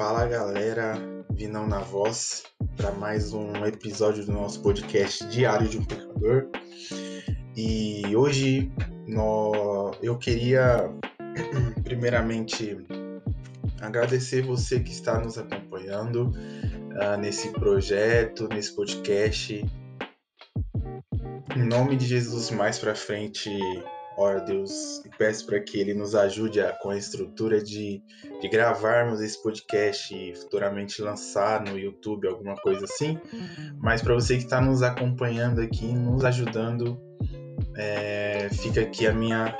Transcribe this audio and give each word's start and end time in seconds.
Fala 0.00 0.24
galera, 0.24 0.94
Vinão 1.30 1.66
na 1.66 1.80
voz, 1.80 2.44
para 2.74 2.90
mais 2.90 3.34
um 3.34 3.66
episódio 3.66 4.24
do 4.24 4.32
nosso 4.32 4.62
podcast 4.62 5.26
Diário 5.26 5.68
de 5.68 5.76
um 5.76 5.84
Pecador. 5.84 6.48
E 7.54 8.16
hoje 8.16 8.72
no, 9.06 9.94
eu 10.00 10.16
queria, 10.16 10.90
primeiramente, 11.84 12.78
agradecer 13.78 14.40
você 14.40 14.80
que 14.80 14.90
está 14.90 15.20
nos 15.20 15.36
acompanhando 15.36 16.32
uh, 16.32 17.18
nesse 17.20 17.50
projeto, 17.50 18.48
nesse 18.48 18.74
podcast. 18.74 19.62
Em 21.54 21.62
nome 21.62 21.94
de 21.96 22.06
Jesus, 22.06 22.50
mais 22.50 22.78
para 22.78 22.94
frente 22.94 23.50
Ora, 24.22 24.38
Deus, 24.38 25.02
e 25.02 25.08
peço 25.16 25.46
para 25.46 25.58
que 25.60 25.80
Ele 25.80 25.94
nos 25.94 26.14
ajude 26.14 26.60
a, 26.60 26.72
com 26.74 26.90
a 26.90 26.96
estrutura 26.98 27.58
de, 27.58 28.02
de 28.42 28.48
gravarmos 28.50 29.18
esse 29.22 29.42
podcast 29.42 30.14
e 30.14 30.36
futuramente 30.36 31.00
lançar 31.00 31.64
no 31.64 31.78
YouTube, 31.78 32.28
alguma 32.28 32.54
coisa 32.56 32.84
assim. 32.84 33.18
Mas 33.78 34.02
para 34.02 34.12
você 34.12 34.36
que 34.36 34.42
está 34.42 34.60
nos 34.60 34.82
acompanhando 34.82 35.62
aqui, 35.62 35.86
nos 35.86 36.22
ajudando, 36.22 37.00
é, 37.74 38.50
fica 38.52 38.82
aqui 38.82 39.06
a 39.06 39.14
minha 39.14 39.56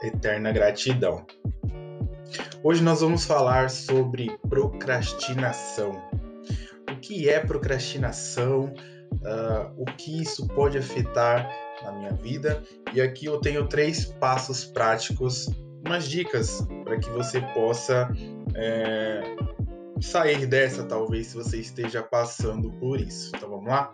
eterna 0.00 0.52
gratidão. 0.52 1.26
Hoje 2.62 2.84
nós 2.84 3.00
vamos 3.00 3.24
falar 3.24 3.68
sobre 3.68 4.30
procrastinação. 4.48 6.00
O 6.88 7.00
que 7.00 7.28
é 7.28 7.40
procrastinação? 7.40 8.72
Uh, 9.12 9.74
o 9.76 9.84
que 9.84 10.22
isso 10.22 10.46
pode 10.48 10.78
afetar 10.78 11.48
na 11.84 11.92
minha 11.92 12.12
vida. 12.12 12.62
E 12.92 13.00
aqui 13.00 13.26
eu 13.26 13.38
tenho 13.38 13.66
três 13.66 14.04
passos 14.06 14.64
práticos, 14.64 15.48
umas 15.84 16.08
dicas 16.08 16.66
para 16.84 16.98
que 16.98 17.08
você 17.10 17.40
possa 17.52 18.10
é, 18.54 19.22
sair 20.00 20.46
dessa, 20.46 20.84
talvez, 20.84 21.28
se 21.28 21.36
você 21.36 21.58
esteja 21.58 22.02
passando 22.02 22.70
por 22.72 23.00
isso. 23.00 23.30
Então 23.34 23.50
vamos 23.50 23.66
lá? 23.66 23.92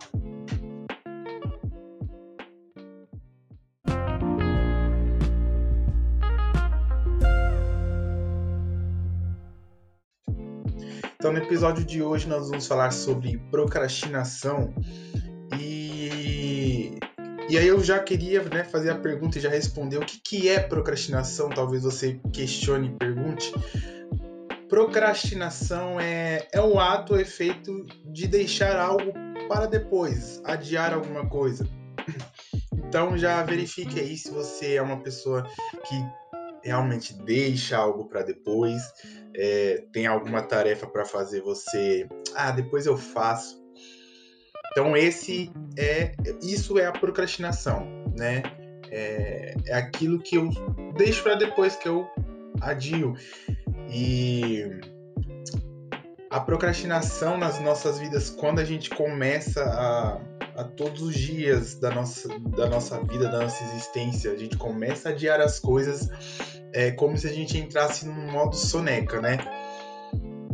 Então, 11.20 11.34
no 11.34 11.38
episódio 11.38 11.84
de 11.84 12.02
hoje, 12.02 12.27
nós 12.27 12.48
vamos 12.48 12.66
falar 12.66 12.91
sobre 12.92 13.36
procrastinação 13.50 14.72
e 17.51 17.59
aí 17.59 17.67
eu 17.67 17.83
já 17.83 17.98
queria 17.98 18.43
né, 18.45 18.62
fazer 18.62 18.91
a 18.91 18.95
pergunta 18.95 19.37
e 19.37 19.41
já 19.41 19.51
responder 19.51 19.98
o 19.98 20.06
que, 20.06 20.20
que 20.20 20.48
é 20.48 20.61
procrastinação. 20.61 21.48
Talvez 21.48 21.83
você 21.83 22.20
questione 22.33 22.89
e 22.89 22.93
pergunte. 22.93 23.53
Procrastinação 24.69 25.98
é, 25.98 26.47
é 26.53 26.61
o 26.61 26.78
ato, 26.78 27.15
o 27.15 27.21
efeito 27.21 27.84
de 28.06 28.28
deixar 28.28 28.78
algo 28.78 29.12
para 29.48 29.67
depois, 29.67 30.41
adiar 30.45 30.95
alguma 30.95 31.28
coisa. 31.28 31.69
Então 32.73 33.19
já 33.19 33.43
verifique 33.43 33.98
aí 33.98 34.17
se 34.17 34.31
você 34.31 34.75
é 34.75 34.83
uma 34.83 35.01
pessoa 35.01 35.43
que 35.89 35.97
realmente 36.62 37.15
deixa 37.25 37.77
algo 37.77 38.05
para 38.06 38.23
depois, 38.23 38.81
é, 39.34 39.84
tem 39.93 40.06
alguma 40.06 40.43
tarefa 40.43 40.87
para 40.87 41.05
fazer, 41.05 41.41
você, 41.41 42.09
ah, 42.34 42.53
depois 42.53 42.87
eu 42.87 42.97
faço. 42.97 43.59
Então 44.70 44.96
esse 44.96 45.50
é 45.76 46.12
isso 46.42 46.78
é 46.78 46.86
a 46.86 46.92
procrastinação, 46.92 47.86
né? 48.16 48.42
É, 48.90 49.54
é 49.66 49.74
aquilo 49.74 50.18
que 50.18 50.36
eu 50.36 50.50
deixo 50.96 51.22
para 51.22 51.34
depois 51.36 51.76
que 51.76 51.88
eu 51.88 52.08
adio 52.60 53.14
e 53.88 54.64
a 56.28 56.41
procrastinação 56.41 57.38
nas 57.38 57.60
nossas 57.60 57.98
vidas 57.98 58.30
quando 58.30 58.60
a 58.60 58.64
gente 58.64 58.91
começa 58.91 59.62
a, 59.64 60.60
a 60.60 60.64
todos 60.64 61.02
os 61.02 61.14
dias 61.14 61.74
da 61.74 61.91
nossa, 61.91 62.28
da 62.56 62.69
nossa 62.69 63.00
vida, 63.04 63.28
da 63.28 63.41
nossa 63.41 63.62
existência, 63.64 64.32
a 64.32 64.36
gente 64.36 64.56
começa 64.56 65.09
a 65.09 65.12
adiar 65.12 65.41
as 65.41 65.59
coisas 65.59 66.09
é 66.72 66.91
como 66.92 67.16
se 67.16 67.26
a 67.26 67.32
gente 67.32 67.59
entrasse 67.59 68.06
num 68.06 68.30
modo 68.30 68.54
soneca, 68.54 69.20
né? 69.20 69.38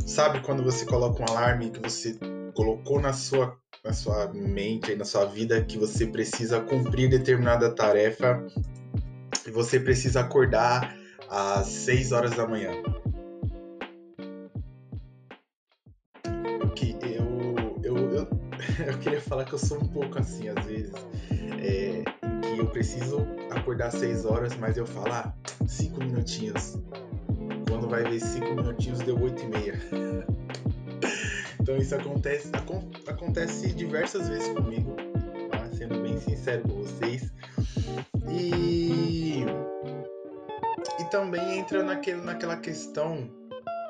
Sabe 0.07 0.41
quando 0.41 0.63
você 0.63 0.85
coloca 0.87 1.23
um 1.23 1.27
alarme 1.29 1.71
que 1.71 1.81
você 1.81 2.19
colocou 2.55 3.01
na 3.01 3.13
sua 3.13 3.57
na 3.87 3.93
sua 3.93 4.27
mente, 4.35 4.97
na 4.97 5.05
sua 5.05 5.25
vida, 5.27 5.63
que 5.63 5.79
você 5.79 6.07
precisa 6.07 6.61
cumprir 6.61 7.09
determinada 7.09 7.71
tarefa 7.71 8.45
e 9.47 9.51
você 9.51 9.79
precisa 9.79 10.21
acordar 10.21 10.97
às 11.31 11.69
6 11.69 12.11
horas 12.11 12.33
da 12.33 12.47
manhã. 12.49 12.73
Que 16.75 16.97
eu, 17.01 17.79
eu, 17.85 17.97
eu, 18.13 18.29
eu, 18.87 18.99
queria 18.99 19.21
falar 19.21 19.45
que 19.45 19.53
eu 19.53 19.59
sou 19.59 19.79
um 19.79 19.89
pouco 19.89 20.19
assim 20.19 20.49
às 20.49 20.65
vezes. 20.67 20.93
É, 21.63 22.03
que 22.43 22.59
eu 22.59 22.67
preciso 22.67 23.25
acordar 23.51 23.87
às 23.87 23.95
6 23.95 24.25
horas, 24.25 24.57
mas 24.57 24.77
eu 24.77 24.85
falo, 24.85 25.13
ah, 25.13 25.33
5 25.65 26.01
minutinhos. 26.01 26.77
Quando 27.69 27.89
vai 27.89 28.03
ver 28.03 28.19
5 28.19 28.53
minutinhos, 28.53 28.99
deu 28.99 29.21
8 29.21 29.43
e 29.45 29.47
meia. 29.47 29.75
Então 31.67 31.79
isso 31.79 31.97
acontece, 31.97 32.49
acontece 33.09 33.73
diversas 33.73 34.29
vezes 34.29 34.47
comigo, 34.51 34.95
tá? 35.51 35.69
sendo 35.77 36.01
bem 36.01 36.17
sincero 36.21 36.63
com 36.63 36.77
vocês. 36.77 37.29
E, 38.31 39.45
e 41.01 41.05
também 41.11 41.59
entra 41.59 41.83
naquele, 41.83 42.21
naquela 42.21 42.57
questão, 42.57 43.29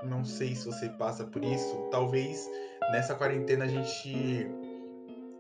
não 0.03 0.25
sei 0.25 0.55
se 0.55 0.65
você 0.65 0.89
passa 0.89 1.25
por 1.25 1.45
isso, 1.45 1.77
talvez 1.91 2.49
nessa 2.93 3.15
quarentena 3.15 3.67
a 3.67 3.69
gente 3.69 4.49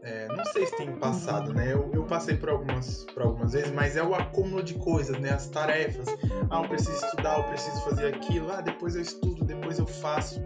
é, 0.02 0.28
não 0.28 0.44
sei 0.44 0.66
se 0.66 0.76
tem 0.76 0.94
passado, 0.96 1.54
né? 1.54 1.72
Eu, 1.72 1.90
eu, 1.94 2.04
passei 2.04 2.36
por 2.36 2.50
algumas, 2.50 3.04
por 3.14 3.22
algumas 3.22 3.54
vezes, 3.54 3.72
mas 3.72 3.96
é 3.96 4.02
o 4.02 4.14
acúmulo 4.14 4.62
de 4.62 4.74
coisas, 4.74 5.18
né? 5.18 5.30
As 5.30 5.48
tarefas. 5.48 6.06
Ah, 6.50 6.62
eu 6.62 6.68
preciso 6.68 7.02
estudar, 7.02 7.38
eu 7.38 7.44
preciso 7.44 7.80
fazer 7.80 8.14
aquilo. 8.14 8.52
Ah, 8.52 8.60
depois 8.60 8.94
eu 8.94 9.00
estudo, 9.00 9.42
depois 9.42 9.78
eu 9.78 9.86
faço. 9.86 10.38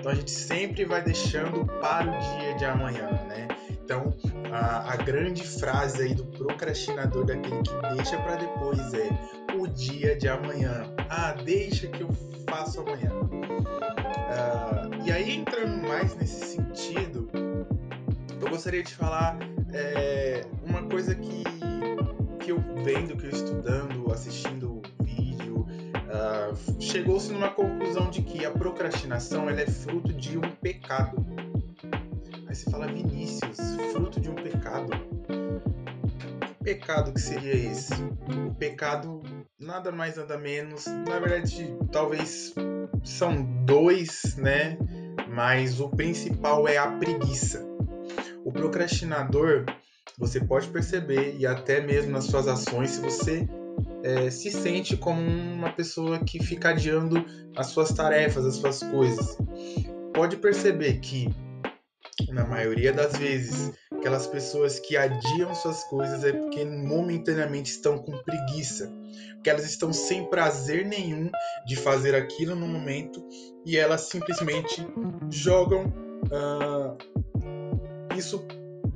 Então 0.00 0.12
a 0.12 0.14
gente 0.14 0.30
sempre 0.30 0.86
vai 0.86 1.02
deixando 1.02 1.66
para 1.78 2.10
o 2.10 2.38
dia 2.38 2.54
de 2.54 2.64
amanhã, 2.64 3.06
né? 3.28 3.46
Então 3.70 4.14
a, 4.50 4.94
a 4.94 4.96
grande 4.96 5.46
frase 5.46 6.02
aí 6.02 6.14
do 6.14 6.24
procrastinador, 6.24 7.26
daquele 7.26 7.62
que 7.62 7.94
deixa 7.94 8.16
para 8.16 8.36
depois, 8.36 8.94
é 8.94 9.10
o 9.54 9.66
dia 9.66 10.16
de 10.16 10.26
amanhã. 10.26 10.84
Ah, 11.10 11.32
deixa 11.44 11.86
que 11.86 12.00
eu 12.00 12.08
faço 12.48 12.80
amanhã. 12.80 13.10
Uh, 14.30 15.06
e 15.06 15.12
aí 15.12 15.36
entrando 15.36 15.86
mais 15.86 16.16
nesse 16.16 16.56
sentido, 16.56 17.28
eu 18.40 18.48
gostaria 18.48 18.82
de 18.82 18.94
falar 18.94 19.38
é, 19.74 20.46
uma 20.64 20.82
coisa 20.84 21.14
que, 21.14 21.44
que 22.38 22.52
eu 22.52 22.58
vendo, 22.82 23.18
que 23.18 23.26
eu 23.26 23.30
estudando, 23.30 24.10
assistindo 24.10 24.69
chegou-se 26.78 27.32
numa 27.32 27.50
conclusão 27.50 28.10
de 28.10 28.22
que 28.22 28.44
a 28.44 28.50
procrastinação 28.50 29.48
ela 29.48 29.60
é 29.60 29.66
fruto 29.66 30.12
de 30.12 30.38
um 30.38 30.50
pecado. 30.62 31.24
Aí 32.46 32.54
você 32.54 32.70
fala, 32.70 32.86
Vinícius, 32.86 33.56
fruto 33.92 34.20
de 34.20 34.30
um 34.30 34.34
pecado. 34.34 34.90
Que 36.40 36.64
pecado 36.64 37.12
que 37.12 37.20
seria 37.20 37.54
esse? 37.54 37.94
O 38.46 38.54
pecado 38.54 39.22
nada 39.58 39.92
mais 39.92 40.16
nada 40.16 40.38
menos, 40.38 40.86
na 40.86 41.18
verdade, 41.18 41.76
talvez 41.92 42.54
são 43.04 43.42
dois, 43.64 44.36
né? 44.36 44.78
Mas 45.28 45.80
o 45.80 45.88
principal 45.88 46.66
é 46.66 46.76
a 46.76 46.90
preguiça. 46.92 47.64
O 48.44 48.50
procrastinador, 48.50 49.64
você 50.18 50.40
pode 50.40 50.68
perceber 50.68 51.36
e 51.38 51.46
até 51.46 51.80
mesmo 51.80 52.10
nas 52.10 52.24
suas 52.24 52.48
ações, 52.48 52.90
se 52.90 53.00
você 53.00 53.48
é, 54.02 54.30
se 54.30 54.50
sente 54.50 54.96
como 54.96 55.20
uma 55.20 55.72
pessoa 55.72 56.18
que 56.18 56.42
fica 56.42 56.70
adiando 56.70 57.24
as 57.56 57.68
suas 57.68 57.92
tarefas, 57.92 58.44
as 58.44 58.56
suas 58.56 58.82
coisas. 58.82 59.36
Pode 60.14 60.36
perceber 60.36 61.00
que, 61.00 61.28
na 62.28 62.44
maioria 62.46 62.92
das 62.92 63.16
vezes, 63.16 63.72
aquelas 63.92 64.26
pessoas 64.26 64.78
que 64.78 64.96
adiam 64.96 65.54
suas 65.54 65.84
coisas 65.84 66.24
é 66.24 66.32
porque 66.32 66.64
momentaneamente 66.64 67.70
estão 67.70 67.98
com 67.98 68.16
preguiça, 68.18 68.90
porque 69.34 69.50
elas 69.50 69.64
estão 69.64 69.92
sem 69.92 70.28
prazer 70.28 70.86
nenhum 70.86 71.30
de 71.66 71.76
fazer 71.76 72.14
aquilo 72.14 72.54
no 72.54 72.66
momento 72.66 73.22
e 73.64 73.76
elas 73.76 74.02
simplesmente 74.02 74.86
jogam 75.30 75.86
uh, 76.26 76.96
isso 78.16 78.44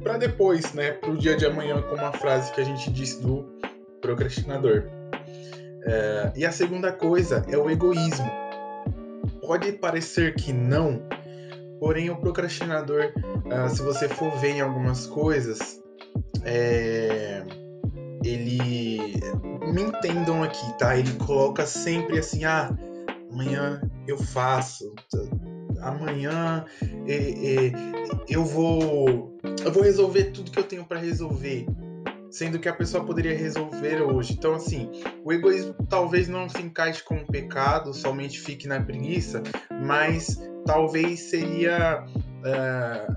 para 0.02 0.18
depois, 0.18 0.72
né, 0.74 0.92
para 0.92 1.10
o 1.10 1.16
dia 1.16 1.36
de 1.36 1.46
amanhã, 1.46 1.80
como 1.82 2.02
a 2.02 2.12
frase 2.12 2.52
que 2.52 2.60
a 2.60 2.64
gente 2.64 2.90
disse 2.90 3.22
do 3.22 3.54
procrastinador. 4.04 4.84
É, 5.86 6.32
e 6.36 6.44
a 6.44 6.52
segunda 6.52 6.92
coisa 6.92 7.44
é 7.48 7.56
o 7.56 7.70
egoísmo. 7.70 8.30
Pode 9.40 9.72
parecer 9.72 10.34
que 10.34 10.52
não, 10.52 11.02
porém 11.80 12.10
o 12.10 12.16
procrastinador, 12.16 13.12
uh, 13.16 13.74
se 13.74 13.82
você 13.82 14.08
for 14.08 14.30
ver 14.38 14.56
em 14.56 14.60
algumas 14.60 15.06
coisas, 15.06 15.82
é, 16.44 17.42
ele 18.22 19.20
me 19.72 19.82
entendam 19.82 20.42
aqui, 20.42 20.78
tá? 20.78 20.96
Ele 20.96 21.12
coloca 21.14 21.66
sempre 21.66 22.18
assim, 22.18 22.44
ah, 22.44 22.74
amanhã 23.30 23.82
eu 24.06 24.18
faço, 24.18 24.94
amanhã 25.80 26.64
é, 27.06 27.72
eu 28.28 28.44
vou 28.44 29.34
eu 29.62 29.72
vou 29.72 29.82
resolver 29.82 30.24
tudo 30.24 30.50
que 30.50 30.58
eu 30.58 30.64
tenho 30.64 30.84
para 30.84 30.98
resolver, 30.98 31.66
sendo 32.34 32.58
que 32.58 32.68
a 32.68 32.74
pessoa 32.74 33.04
poderia 33.04 33.36
resolver 33.36 34.02
hoje. 34.02 34.32
Então 34.32 34.54
assim, 34.54 34.90
o 35.24 35.32
egoísmo 35.32 35.72
talvez 35.88 36.28
não 36.28 36.48
se 36.48 36.60
encaixe 36.60 37.02
com 37.02 37.14
um 37.14 37.24
pecado, 37.24 37.94
somente 37.94 38.40
fique 38.40 38.66
na 38.66 38.80
preguiça, 38.80 39.40
mas 39.70 40.40
talvez 40.66 41.30
seria 41.30 42.04
uh, 42.04 43.14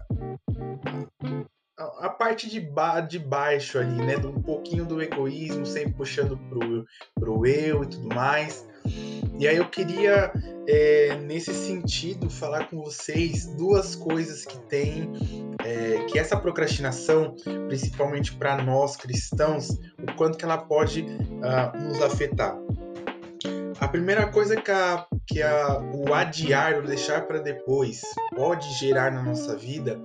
a 2.00 2.10
parte 2.10 2.48
de, 2.48 2.60
ba 2.60 3.02
de 3.02 3.18
baixo 3.18 3.80
ali, 3.80 3.98
né? 4.06 4.18
Um 4.18 4.42
pouquinho 4.42 4.86
do 4.86 5.02
egoísmo, 5.02 5.66
sempre 5.66 5.94
puxando 5.94 6.38
pro, 6.50 6.86
pro 7.20 7.46
eu 7.46 7.84
e 7.84 7.88
tudo 7.88 8.14
mais. 8.14 8.68
E 9.40 9.48
aí 9.48 9.58
eu 9.58 9.70
queria, 9.70 10.32
é, 10.68 11.16
nesse 11.18 11.54
sentido, 11.54 12.30
falar 12.30 12.70
com 12.70 12.82
vocês 12.84 13.48
duas 13.56 13.96
coisas 13.96 14.46
que 14.46 14.60
tem, 14.62 15.12
é, 15.68 16.06
que 16.06 16.18
essa 16.18 16.38
procrastinação, 16.38 17.36
principalmente 17.68 18.34
para 18.34 18.56
nós 18.64 18.96
cristãos, 18.96 19.70
o 20.02 20.16
quanto 20.16 20.38
que 20.38 20.46
ela 20.46 20.58
pode 20.58 21.02
uh, 21.02 21.84
nos 21.84 22.02
afetar. 22.02 22.58
A 23.80 23.88
primeira 23.88 24.28
coisa 24.28 24.56
que, 24.56 24.72
a, 24.72 25.06
que 25.28 25.42
a, 25.42 25.80
o 25.94 26.14
adiar, 26.14 26.80
o 26.80 26.88
deixar 26.88 27.28
para 27.28 27.40
depois, 27.40 28.02
pode 28.34 28.74
gerar 28.80 29.12
na 29.12 29.22
nossa 29.22 29.58
vida 29.58 30.02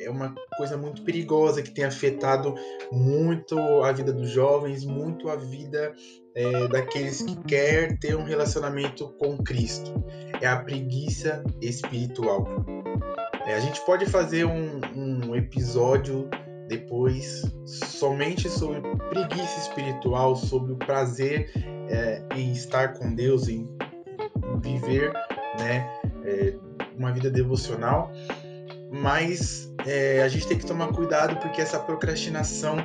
é 0.00 0.08
uma 0.08 0.32
coisa 0.56 0.76
muito 0.76 1.02
perigosa 1.02 1.60
que 1.60 1.72
tem 1.72 1.84
afetado 1.84 2.54
muito 2.92 3.58
a 3.82 3.90
vida 3.90 4.12
dos 4.12 4.30
jovens, 4.30 4.84
muito 4.84 5.28
a 5.28 5.34
vida 5.34 5.92
é, 6.36 6.68
daqueles 6.68 7.20
que 7.22 7.36
querem 7.44 7.96
ter 7.96 8.16
um 8.16 8.22
relacionamento 8.22 9.08
com 9.18 9.36
Cristo. 9.38 9.92
É 10.40 10.46
a 10.46 10.56
preguiça 10.56 11.42
espiritual. 11.60 12.46
É, 13.48 13.54
a 13.54 13.60
gente 13.60 13.80
pode 13.84 14.06
fazer 14.06 14.44
um, 14.44 14.80
um 14.94 15.34
episódio 15.34 16.28
depois 16.68 17.42
somente 17.64 18.48
sobre 18.48 18.80
preguiça 19.08 19.58
espiritual, 19.60 20.36
sobre 20.36 20.72
o 20.72 20.76
prazer 20.76 21.50
é, 21.88 22.22
em 22.36 22.52
estar 22.52 22.92
com 22.92 23.14
Deus, 23.14 23.48
em 23.48 23.66
viver 24.62 25.12
né, 25.58 25.88
é, 26.24 26.54
uma 26.96 27.10
vida 27.10 27.30
devocional 27.30 28.12
mas 28.90 29.70
é, 29.86 30.22
a 30.22 30.28
gente 30.28 30.46
tem 30.46 30.58
que 30.58 30.66
tomar 30.66 30.88
cuidado 30.88 31.36
porque 31.36 31.60
essa 31.60 31.78
procrastinação 31.78 32.76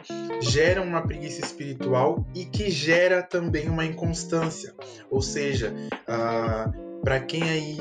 gera 0.42 0.82
uma 0.82 1.02
preguiça 1.02 1.42
espiritual 1.42 2.26
e 2.36 2.46
que 2.46 2.70
gera 2.70 3.24
também 3.24 3.70
uma 3.70 3.86
inconstância. 3.86 4.74
Ou 5.10 5.22
seja, 5.22 5.74
ah, 6.08 6.72
para 7.04 7.20
quem 7.22 7.44
aí 7.44 7.78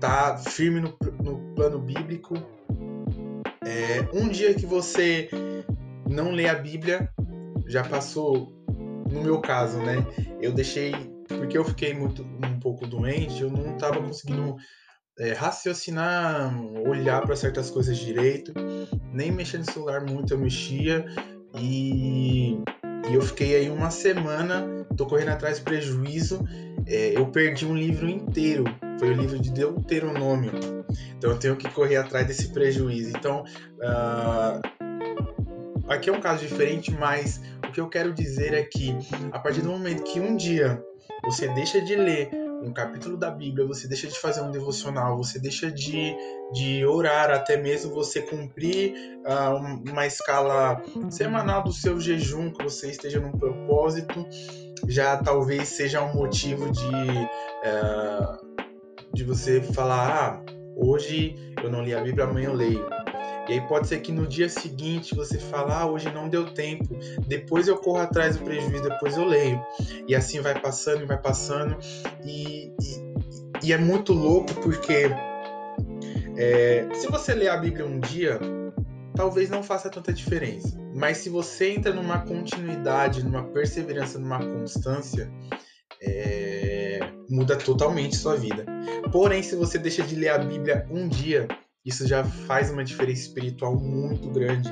tá 0.00 0.36
firme 0.36 0.80
no, 0.80 0.96
plano 1.58 1.80
bíblico, 1.80 2.34
é, 3.66 4.08
um 4.14 4.28
dia 4.28 4.54
que 4.54 4.64
você 4.64 5.28
não 6.08 6.30
lê 6.30 6.48
a 6.48 6.54
Bíblia, 6.54 7.12
já 7.66 7.82
passou, 7.82 8.52
no 9.10 9.20
meu 9.20 9.40
caso, 9.40 9.76
né? 9.78 9.96
Eu 10.40 10.52
deixei, 10.52 10.92
porque 11.26 11.58
eu 11.58 11.64
fiquei 11.64 11.92
muito 11.92 12.22
um 12.22 12.60
pouco 12.60 12.86
doente, 12.86 13.42
eu 13.42 13.50
não 13.50 13.74
estava 13.74 14.00
conseguindo 14.00 14.54
é, 15.18 15.32
raciocinar, 15.32 16.56
olhar 16.86 17.22
para 17.22 17.34
certas 17.34 17.70
coisas 17.70 17.98
direito, 17.98 18.52
nem 19.12 19.32
mexer 19.32 19.58
no 19.58 19.64
celular 19.64 20.06
muito 20.06 20.34
eu 20.34 20.38
mexia 20.38 21.04
e, 21.56 22.56
e 23.10 23.14
eu 23.14 23.22
fiquei 23.22 23.56
aí 23.56 23.70
uma 23.70 23.90
semana, 23.90 24.86
tô 24.96 25.06
correndo 25.06 25.30
atrás 25.30 25.58
de 25.58 25.62
prejuízo, 25.62 26.46
é, 26.86 27.16
eu 27.16 27.26
perdi 27.26 27.66
um 27.66 27.74
livro 27.74 28.08
inteiro, 28.08 28.64
foi 28.98 29.10
o 29.10 29.14
livro 29.14 29.38
de 29.38 29.50
Deuteronômio, 29.50 30.52
então 31.16 31.30
eu 31.30 31.38
tenho 31.38 31.56
que 31.56 31.68
correr 31.70 31.96
atrás 31.96 32.26
desse 32.26 32.48
prejuízo. 32.48 33.12
Então, 33.16 33.44
uh, 33.78 34.60
aqui 35.88 36.10
é 36.10 36.12
um 36.12 36.20
caso 36.20 36.46
diferente, 36.46 36.90
mas 36.90 37.40
o 37.66 37.72
que 37.72 37.80
eu 37.80 37.88
quero 37.88 38.12
dizer 38.12 38.54
é 38.54 38.62
que 38.62 38.96
a 39.32 39.38
partir 39.38 39.62
do 39.62 39.70
momento 39.70 40.02
que 40.04 40.20
um 40.20 40.36
dia 40.36 40.82
você 41.24 41.48
deixa 41.48 41.80
de 41.80 41.96
ler 41.96 42.30
um 42.62 42.72
capítulo 42.72 43.16
da 43.16 43.30
Bíblia, 43.30 43.66
você 43.66 43.86
deixa 43.86 44.06
de 44.06 44.18
fazer 44.18 44.40
um 44.40 44.50
devocional, 44.50 45.16
você 45.16 45.38
deixa 45.38 45.70
de, 45.70 46.14
de 46.52 46.84
orar, 46.84 47.30
até 47.30 47.56
mesmo 47.56 47.94
você 47.94 48.20
cumprir 48.20 48.94
uh, 49.24 49.90
uma 49.90 50.06
escala 50.06 50.82
semanal 51.10 51.62
do 51.62 51.72
seu 51.72 52.00
jejum, 52.00 52.50
que 52.50 52.62
você 52.62 52.90
esteja 52.90 53.20
num 53.20 53.32
propósito, 53.32 54.26
já 54.88 55.16
talvez 55.16 55.68
seja 55.68 56.02
um 56.02 56.14
motivo 56.14 56.70
de, 56.70 56.86
uh, 56.86 58.46
de 59.12 59.24
você 59.24 59.60
falar: 59.60 60.08
ah, 60.10 60.52
hoje 60.76 61.36
eu 61.62 61.70
não 61.70 61.82
li 61.82 61.94
a 61.94 62.00
Bíblia, 62.00 62.24
amanhã 62.24 62.48
eu 62.48 62.54
leio. 62.54 62.97
E 63.48 63.54
aí 63.54 63.60
pode 63.62 63.88
ser 63.88 64.00
que 64.00 64.12
no 64.12 64.26
dia 64.26 64.48
seguinte 64.48 65.14
você 65.14 65.38
fale, 65.38 65.72
ah, 65.72 65.86
hoje 65.86 66.12
não 66.12 66.28
deu 66.28 66.52
tempo, 66.52 66.98
depois 67.26 67.66
eu 67.66 67.78
corro 67.78 67.98
atrás 67.98 68.36
do 68.36 68.44
prejuízo, 68.44 68.82
depois 68.82 69.16
eu 69.16 69.24
leio. 69.24 69.60
E 70.06 70.14
assim 70.14 70.40
vai 70.40 70.58
passando 70.60 71.02
e 71.02 71.06
vai 71.06 71.18
passando. 71.18 71.76
E, 72.24 72.72
e, 72.80 73.66
e 73.66 73.72
é 73.72 73.78
muito 73.78 74.12
louco 74.12 74.52
porque 74.56 75.10
é, 76.36 76.86
se 76.94 77.08
você 77.08 77.34
ler 77.34 77.48
a 77.48 77.56
Bíblia 77.56 77.84
um 77.84 77.98
dia, 77.98 78.38
talvez 79.14 79.50
não 79.50 79.62
faça 79.62 79.90
tanta 79.90 80.12
diferença. 80.12 80.78
Mas 80.94 81.18
se 81.18 81.28
você 81.28 81.72
entra 81.72 81.92
numa 81.92 82.20
continuidade, 82.20 83.24
numa 83.24 83.44
perseverança, 83.44 84.18
numa 84.18 84.38
constância, 84.38 85.28
é, 86.00 87.00
muda 87.28 87.56
totalmente 87.56 88.16
sua 88.16 88.36
vida. 88.36 88.64
Porém, 89.10 89.42
se 89.42 89.56
você 89.56 89.78
deixa 89.78 90.02
de 90.02 90.14
ler 90.14 90.28
a 90.28 90.38
Bíblia 90.38 90.86
um 90.90 91.08
dia, 91.08 91.48
isso 91.88 92.06
já 92.06 92.22
faz 92.22 92.70
uma 92.70 92.84
diferença 92.84 93.22
espiritual 93.22 93.74
muito 93.74 94.28
grande. 94.28 94.68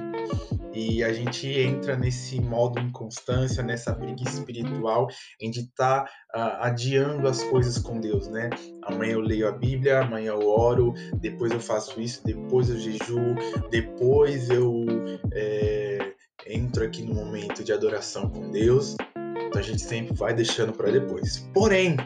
E 0.75 1.03
a 1.03 1.11
gente 1.11 1.49
entra 1.49 1.97
nesse 1.97 2.39
modo 2.39 2.79
inconstância, 2.79 3.63
nessa 3.63 3.95
preguiça 3.95 4.39
espiritual, 4.39 5.09
em 5.41 5.51
de 5.51 5.61
estar 5.61 6.05
tá, 6.05 6.11
uh, 6.37 6.63
adiando 6.63 7.27
as 7.27 7.43
coisas 7.45 7.79
com 7.79 7.99
Deus, 7.99 8.29
né? 8.29 8.51
Amanhã 8.83 9.15
eu 9.15 9.21
leio 9.21 9.49
a 9.49 9.53
Bíblia, 9.53 10.03
amanhã 10.03 10.33
eu 10.33 10.47
oro, 10.47 10.93
depois 11.19 11.51
eu 11.53 11.61
faço 11.61 11.99
isso, 11.99 12.23
depois 12.23 12.69
eu 12.69 12.79
jejuo, 12.79 13.35
depois 13.71 14.51
eu 14.51 14.85
é, 15.33 16.13
entro 16.47 16.85
aqui 16.85 17.03
no 17.03 17.15
momento 17.15 17.65
de 17.65 17.73
adoração 17.73 18.29
com 18.29 18.51
Deus. 18.51 18.95
Então 19.17 19.59
a 19.59 19.63
gente 19.63 19.81
sempre 19.81 20.15
vai 20.15 20.35
deixando 20.35 20.75
para 20.75 20.91
depois. 20.91 21.39
Porém, 21.55 21.97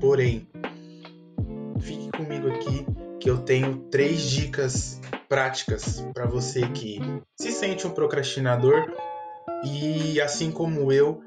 porém, 0.00 0.48
fique 1.78 2.10
comigo 2.12 2.48
aqui 2.48 2.86
que 3.22 3.30
eu 3.30 3.38
tenho 3.38 3.76
três 3.88 4.22
dicas 4.22 5.00
práticas 5.28 6.04
para 6.12 6.26
você 6.26 6.66
que 6.70 6.98
se 7.40 7.52
sente 7.52 7.86
um 7.86 7.90
procrastinador 7.90 8.92
e, 9.64 10.20
assim 10.20 10.50
como 10.50 10.92
eu, 10.92 11.22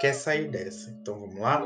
quer 0.00 0.14
sair 0.14 0.50
dessa. 0.50 0.90
Então 1.00 1.20
vamos 1.20 1.38
lá? 1.38 1.62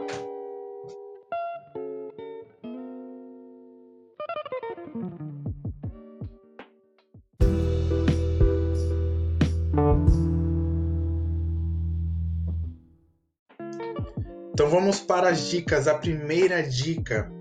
Então 14.52 14.68
vamos 14.68 15.00
para 15.00 15.30
as 15.30 15.48
dicas. 15.48 15.88
A 15.88 15.94
primeira 15.94 16.62
dica 16.62 17.32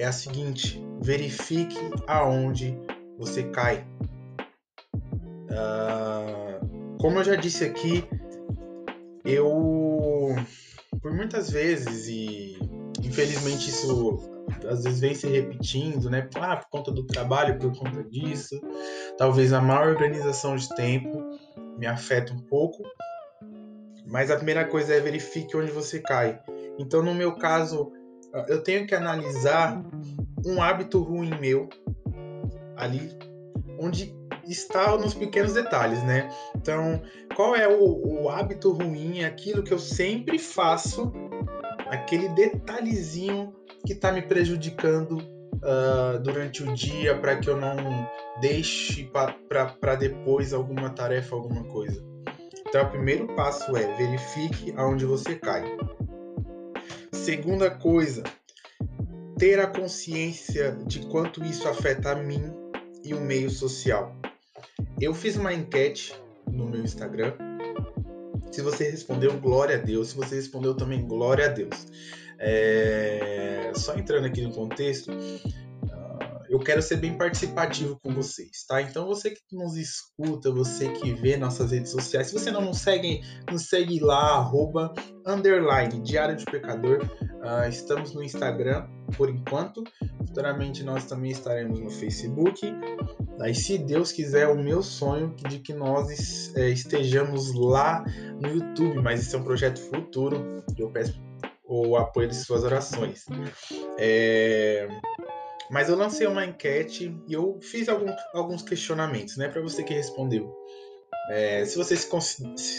é 0.00 0.04
a 0.04 0.10
seguinte: 0.10 0.89
verifique 1.02 1.78
aonde 2.06 2.76
você 3.18 3.44
cai. 3.44 3.86
Uh, 5.50 6.96
como 6.98 7.18
eu 7.18 7.24
já 7.24 7.34
disse 7.34 7.64
aqui, 7.64 8.04
eu 9.24 10.36
por 11.02 11.12
muitas 11.12 11.50
vezes 11.50 12.08
e 12.08 12.58
infelizmente 13.02 13.68
isso 13.68 14.18
às 14.68 14.84
vezes 14.84 15.00
vem 15.00 15.14
se 15.14 15.26
repetindo, 15.26 16.10
né? 16.10 16.28
Ah, 16.36 16.56
por 16.56 16.68
conta 16.70 16.90
do 16.90 17.06
trabalho, 17.06 17.58
por 17.58 17.76
conta 17.76 18.02
disso, 18.04 18.60
talvez 19.16 19.52
a 19.52 19.60
má 19.60 19.82
organização 19.82 20.56
de 20.56 20.68
tempo 20.74 21.38
me 21.78 21.86
afeta 21.86 22.32
um 22.32 22.38
pouco. 22.38 22.82
Mas 24.06 24.30
a 24.30 24.36
primeira 24.36 24.64
coisa 24.64 24.94
é 24.94 25.00
verifique 25.00 25.56
onde 25.56 25.70
você 25.70 26.00
cai. 26.00 26.40
Então, 26.78 27.02
no 27.02 27.14
meu 27.14 27.36
caso, 27.36 27.92
eu 28.48 28.62
tenho 28.62 28.86
que 28.86 28.94
analisar 28.94 29.80
um 30.44 30.62
hábito 30.62 31.02
ruim 31.02 31.30
meu 31.40 31.68
ali 32.76 33.16
onde 33.78 34.14
está 34.46 34.96
nos 34.96 35.14
pequenos 35.14 35.54
detalhes, 35.54 36.02
né? 36.02 36.28
Então, 36.56 37.02
qual 37.34 37.54
é 37.54 37.68
o, 37.68 38.22
o 38.22 38.28
hábito 38.28 38.72
ruim, 38.72 39.24
aquilo 39.24 39.62
que 39.62 39.72
eu 39.72 39.78
sempre 39.78 40.38
faço, 40.38 41.12
aquele 41.88 42.28
detalhezinho 42.30 43.54
que 43.86 43.92
está 43.92 44.12
me 44.12 44.22
prejudicando 44.22 45.18
uh, 45.18 46.18
durante 46.22 46.62
o 46.62 46.74
dia 46.74 47.16
para 47.16 47.36
que 47.36 47.48
eu 47.48 47.56
não 47.56 47.76
deixe 48.40 49.10
para 49.48 49.94
depois 49.94 50.52
alguma 50.52 50.90
tarefa, 50.90 51.34
alguma 51.34 51.64
coisa. 51.64 52.04
Então, 52.66 52.84
o 52.84 52.90
primeiro 52.90 53.26
passo 53.34 53.76
é 53.76 53.96
verifique 53.96 54.72
aonde 54.76 55.04
você 55.04 55.34
cai. 55.36 55.64
Segunda 57.12 57.70
coisa, 57.70 58.22
ter 59.40 59.58
a 59.58 59.66
consciência 59.66 60.76
de 60.86 61.00
quanto 61.06 61.42
isso 61.42 61.66
afeta 61.66 62.12
a 62.12 62.14
mim 62.14 62.52
e 63.02 63.14
o 63.14 63.20
meio 63.20 63.48
social. 63.48 64.14
Eu 65.00 65.14
fiz 65.14 65.34
uma 65.34 65.50
enquete 65.50 66.14
no 66.46 66.66
meu 66.66 66.82
Instagram. 66.82 67.32
Se 68.52 68.60
você 68.60 68.90
respondeu, 68.90 69.40
glória 69.40 69.76
a 69.76 69.78
Deus. 69.78 70.10
Se 70.10 70.16
você 70.16 70.34
respondeu 70.34 70.74
também, 70.74 71.06
glória 71.06 71.46
a 71.46 71.48
Deus. 71.48 71.86
É... 72.38 73.72
Só 73.74 73.96
entrando 73.96 74.26
aqui 74.26 74.42
no 74.42 74.52
contexto, 74.52 75.10
eu 76.50 76.58
quero 76.58 76.82
ser 76.82 76.96
bem 76.96 77.16
participativo 77.16 77.96
com 78.02 78.12
vocês, 78.12 78.64
tá? 78.66 78.82
Então 78.82 79.06
você 79.06 79.30
que 79.30 79.40
nos 79.52 79.76
escuta, 79.76 80.50
você 80.50 80.88
que 80.88 81.14
vê 81.14 81.36
nossas 81.36 81.70
redes 81.70 81.92
sociais, 81.92 82.26
se 82.26 82.32
você 82.32 82.50
não 82.50 82.60
nos 82.60 82.78
segue, 82.78 83.20
nos 83.48 83.68
segue 83.68 84.00
lá, 84.00 84.34
arroba, 84.34 84.92
underline, 85.24 86.00
Diário 86.00 86.36
de 86.36 86.44
Pecador. 86.44 87.08
Uh, 87.40 87.68
estamos 87.68 88.12
no 88.12 88.22
Instagram 88.22 88.88
por 89.16 89.30
enquanto. 89.30 89.84
Futuramente 90.18 90.82
nós 90.82 91.04
também 91.06 91.30
estaremos 91.30 91.78
no 91.78 91.88
Facebook. 91.88 92.60
Aí, 93.40 93.54
se 93.54 93.78
Deus 93.78 94.12
quiser, 94.12 94.48
o 94.48 94.56
meu 94.56 94.82
sonho 94.82 95.34
de 95.48 95.60
que 95.60 95.72
nós 95.72 96.54
é, 96.56 96.68
estejamos 96.68 97.54
lá 97.54 98.04
no 98.40 98.48
YouTube, 98.48 99.00
mas 99.00 99.22
isso 99.22 99.36
é 99.36 99.38
um 99.38 99.44
projeto 99.44 99.80
futuro. 99.80 100.62
Eu 100.76 100.90
peço 100.90 101.18
o 101.70 101.96
apoio 101.96 102.28
de 102.28 102.34
suas 102.34 102.64
orações. 102.64 103.24
É... 103.96 104.88
Mas 105.70 105.88
eu 105.88 105.96
lancei 105.96 106.26
uma 106.26 106.44
enquete 106.44 107.16
e 107.28 107.32
eu 107.32 107.58
fiz 107.62 107.88
algum, 107.88 108.12
alguns 108.34 108.62
questionamentos, 108.62 109.36
né, 109.36 109.48
para 109.48 109.62
você 109.62 109.84
que 109.84 109.94
respondeu. 109.94 110.52
É, 111.30 111.64
se 111.64 111.76
você 111.76 111.96
se, 111.96 112.08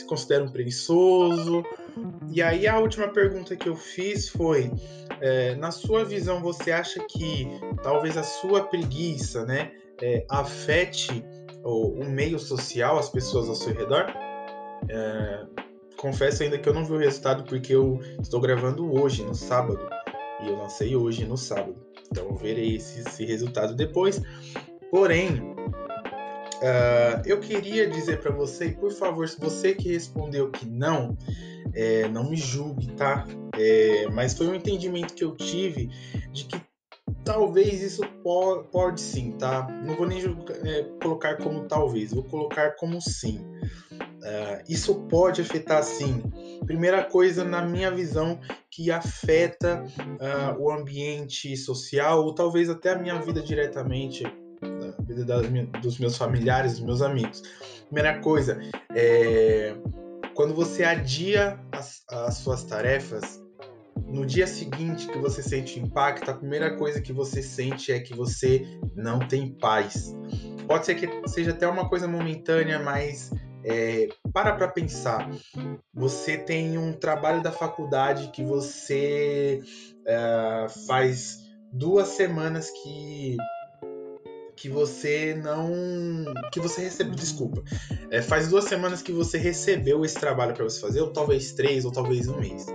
considera 0.05 0.43
um 0.43 0.49
preguiçoso. 0.49 1.63
E 2.29 2.41
aí 2.41 2.67
a 2.67 2.77
última 2.79 3.07
pergunta 3.07 3.55
que 3.55 3.69
eu 3.69 3.75
fiz 3.77 4.27
foi: 4.27 4.69
é, 5.21 5.55
na 5.55 5.71
sua 5.71 6.03
visão, 6.03 6.41
você 6.41 6.71
acha 6.71 6.99
que 7.07 7.47
talvez 7.81 8.17
a 8.17 8.23
sua 8.23 8.65
preguiça, 8.65 9.45
né, 9.45 9.71
é, 10.01 10.25
afete 10.29 11.23
o, 11.63 12.01
o, 12.01 12.05
meio 12.09 12.37
social, 12.37 12.99
as 12.99 13.09
pessoas 13.09 13.47
ao 13.47 13.55
seu 13.55 13.73
redor? 13.73 14.05
É, 14.89 15.45
confesso 15.95 16.43
ainda 16.43 16.57
que 16.57 16.67
eu 16.67 16.73
não 16.73 16.83
vi 16.83 16.93
o 16.93 16.97
resultado 16.97 17.43
porque 17.43 17.73
eu 17.73 18.01
estou 18.21 18.41
gravando 18.41 18.91
hoje, 18.99 19.23
no 19.23 19.35
sábado, 19.35 19.79
e 20.43 20.49
eu 20.49 20.57
lancei 20.57 20.93
hoje 20.93 21.23
no 21.23 21.37
sábado. 21.37 21.90
Então 22.11 22.35
verei 22.35 22.75
esse, 22.75 22.99
esse 22.99 23.25
resultado 23.25 23.73
depois. 23.73 24.21
Porém, 24.91 25.39
uh, 26.61 27.21
eu 27.25 27.39
queria 27.39 27.89
dizer 27.89 28.19
para 28.19 28.31
você, 28.31 28.67
e 28.67 28.73
por 28.73 28.91
favor, 28.91 29.27
se 29.27 29.39
você 29.39 29.73
que 29.73 29.89
respondeu 29.91 30.51
que 30.51 30.65
não, 30.65 31.17
é, 31.73 32.07
não 32.09 32.29
me 32.29 32.35
julgue, 32.35 32.87
tá? 32.93 33.25
É, 33.57 34.07
mas 34.11 34.33
foi 34.33 34.47
um 34.47 34.55
entendimento 34.55 35.13
que 35.13 35.23
eu 35.23 35.35
tive 35.35 35.89
de 36.31 36.45
que 36.45 36.61
talvez 37.23 37.81
isso 37.81 38.01
pode, 38.23 38.67
pode 38.69 39.01
sim, 39.01 39.31
tá? 39.33 39.67
Não 39.85 39.95
vou 39.95 40.07
nem 40.07 40.19
julgar, 40.19 40.57
é, 40.65 40.83
colocar 41.01 41.37
como 41.37 41.65
talvez, 41.67 42.13
vou 42.13 42.23
colocar 42.23 42.71
como 42.71 43.01
sim. 43.01 43.45
Uh, 44.21 44.63
isso 44.69 45.07
pode 45.07 45.41
afetar 45.41 45.83
sim. 45.83 46.21
Primeira 46.65 47.03
coisa, 47.03 47.43
na 47.43 47.65
minha 47.65 47.89
visão, 47.89 48.39
que 48.69 48.91
afeta 48.91 49.83
uh, 49.97 50.61
o 50.61 50.71
ambiente 50.71 51.57
social, 51.57 52.23
ou 52.23 52.35
talvez 52.35 52.69
até 52.69 52.91
a 52.91 52.99
minha 52.99 53.19
vida 53.19 53.41
diretamente, 53.41 54.23
a 54.25 55.03
vida 55.03 55.25
dos 55.81 55.97
meus 55.97 56.17
familiares, 56.17 56.73
dos 56.73 56.81
meus 56.81 57.01
amigos. 57.01 57.41
Primeira 57.85 58.19
coisa, 58.19 58.59
é, 58.95 59.75
quando 60.35 60.53
você 60.53 60.83
adia 60.83 61.59
as, 61.71 62.03
as 62.09 62.35
suas 62.35 62.63
tarefas, 62.63 63.41
no 64.07 64.25
dia 64.25 64.45
seguinte 64.45 65.07
que 65.07 65.17
você 65.17 65.41
sente 65.41 65.79
impacto, 65.79 66.29
a 66.29 66.33
primeira 66.33 66.77
coisa 66.77 67.01
que 67.01 67.13
você 67.13 67.41
sente 67.41 67.91
é 67.91 67.99
que 67.99 68.15
você 68.15 68.65
não 68.95 69.19
tem 69.19 69.53
paz. 69.53 70.15
Pode 70.67 70.85
ser 70.85 70.95
que 70.95 71.27
seja 71.27 71.51
até 71.51 71.67
uma 71.67 71.89
coisa 71.89 72.07
momentânea, 72.07 72.79
mas 72.79 73.31
é, 73.63 74.09
para 74.33 74.53
para 74.55 74.67
pensar. 74.67 75.29
Você 75.93 76.37
tem 76.37 76.77
um 76.77 76.93
trabalho 76.93 77.41
da 77.41 77.51
faculdade 77.51 78.29
que 78.29 78.43
você 78.43 79.61
é, 80.05 80.67
faz 80.87 81.39
duas 81.71 82.09
semanas 82.09 82.69
que 82.69 83.37
que 84.55 84.69
você 84.69 85.33
não 85.33 86.25
que 86.51 86.59
você 86.59 86.81
recebeu 86.81 87.15
desculpa. 87.15 87.63
É, 88.11 88.21
faz 88.21 88.47
duas 88.47 88.65
semanas 88.65 89.01
que 89.01 89.11
você 89.11 89.37
recebeu 89.37 90.05
esse 90.05 90.19
trabalho 90.19 90.53
para 90.53 90.63
você 90.63 90.79
fazer 90.79 91.01
ou 91.01 91.11
talvez 91.11 91.53
três 91.53 91.85
ou 91.85 91.91
talvez 91.91 92.27
um 92.27 92.37
mês. 92.37 92.67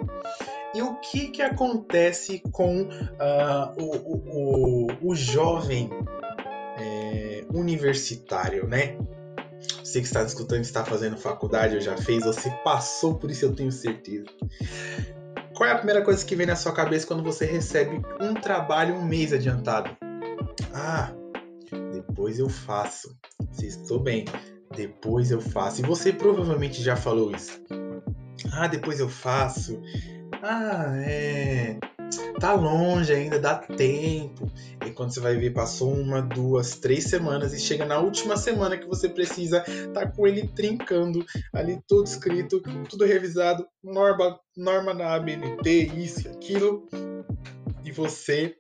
E 0.75 0.83
o 0.83 0.97
que 0.97 1.29
que 1.29 1.43
acontece 1.43 2.43
com 2.53 2.83
uh, 2.83 3.73
o, 3.79 3.97
o, 3.97 4.27
o, 4.27 5.11
o, 5.11 5.15
jovem 5.15 5.89
é, 6.79 7.45
universitário 7.55 8.67
né 8.67 8.97
você 9.97 10.01
que 10.01 10.07
está 10.07 10.23
escutando 10.23 10.63
está 10.63 10.85
fazendo 10.85 11.17
faculdade 11.17 11.75
ou 11.75 11.81
já 11.81 11.97
fez, 11.97 12.25
você 12.25 12.51
passou 12.63 13.15
por 13.15 13.31
isso, 13.31 13.45
eu 13.45 13.55
tenho 13.55 13.73
certeza. 13.73 14.27
Qual 15.55 15.69
é 15.69 15.73
a 15.73 15.77
primeira 15.77 16.03
coisa 16.03 16.25
que 16.25 16.37
vem 16.37 16.47
na 16.47 16.57
sua 16.57 16.73
cabeça 16.73 17.07
quando 17.07 17.23
você 17.23 17.47
recebe 17.47 18.03
um 18.21 18.35
trabalho 18.35 18.95
um 18.95 19.05
mês 19.05 19.33
adiantado? 19.33 19.97
Ah, 20.75 21.13
depois 21.93 22.39
eu 22.39 22.49
faço. 22.49 23.17
Se 23.53 23.67
estou 23.67 23.99
bem, 23.99 24.27
depois 24.75 25.31
eu 25.31 25.41
faço. 25.41 25.81
E 25.81 25.85
você 25.85 26.13
provavelmente 26.13 26.83
já 26.83 26.97
falou 26.97 27.35
isso. 27.35 27.59
Ah, 28.53 28.67
depois 28.67 29.01
eu 29.01 29.09
faço. 29.09 29.81
Ah, 30.43 30.93
é 30.97 31.79
tá 32.41 32.53
longe 32.55 33.13
ainda, 33.13 33.39
dá 33.39 33.55
tempo. 33.55 34.51
E 34.85 34.91
quando 34.91 35.13
você 35.13 35.21
vai 35.21 35.37
ver, 35.37 35.53
passou 35.53 35.93
uma, 35.93 36.21
duas, 36.23 36.77
três 36.77 37.05
semanas 37.05 37.53
e 37.53 37.59
chega 37.59 37.85
na 37.85 37.99
última 37.99 38.37
semana 38.37 38.77
que 38.77 38.87
você 38.87 39.09
precisa 39.09 39.65
tá 39.93 40.07
com 40.07 40.27
ele 40.27 40.49
trincando 40.49 41.25
ali 41.53 41.81
tudo 41.87 42.07
escrito, 42.07 42.61
tudo 42.89 43.05
revisado, 43.05 43.67
norma, 43.83 44.39
norma 44.57 44.95
na 44.95 45.15
ABNT, 45.15 45.93
isso 45.97 46.27
e 46.27 46.31
aquilo. 46.31 46.87
E 47.85 47.93
você 47.93 48.57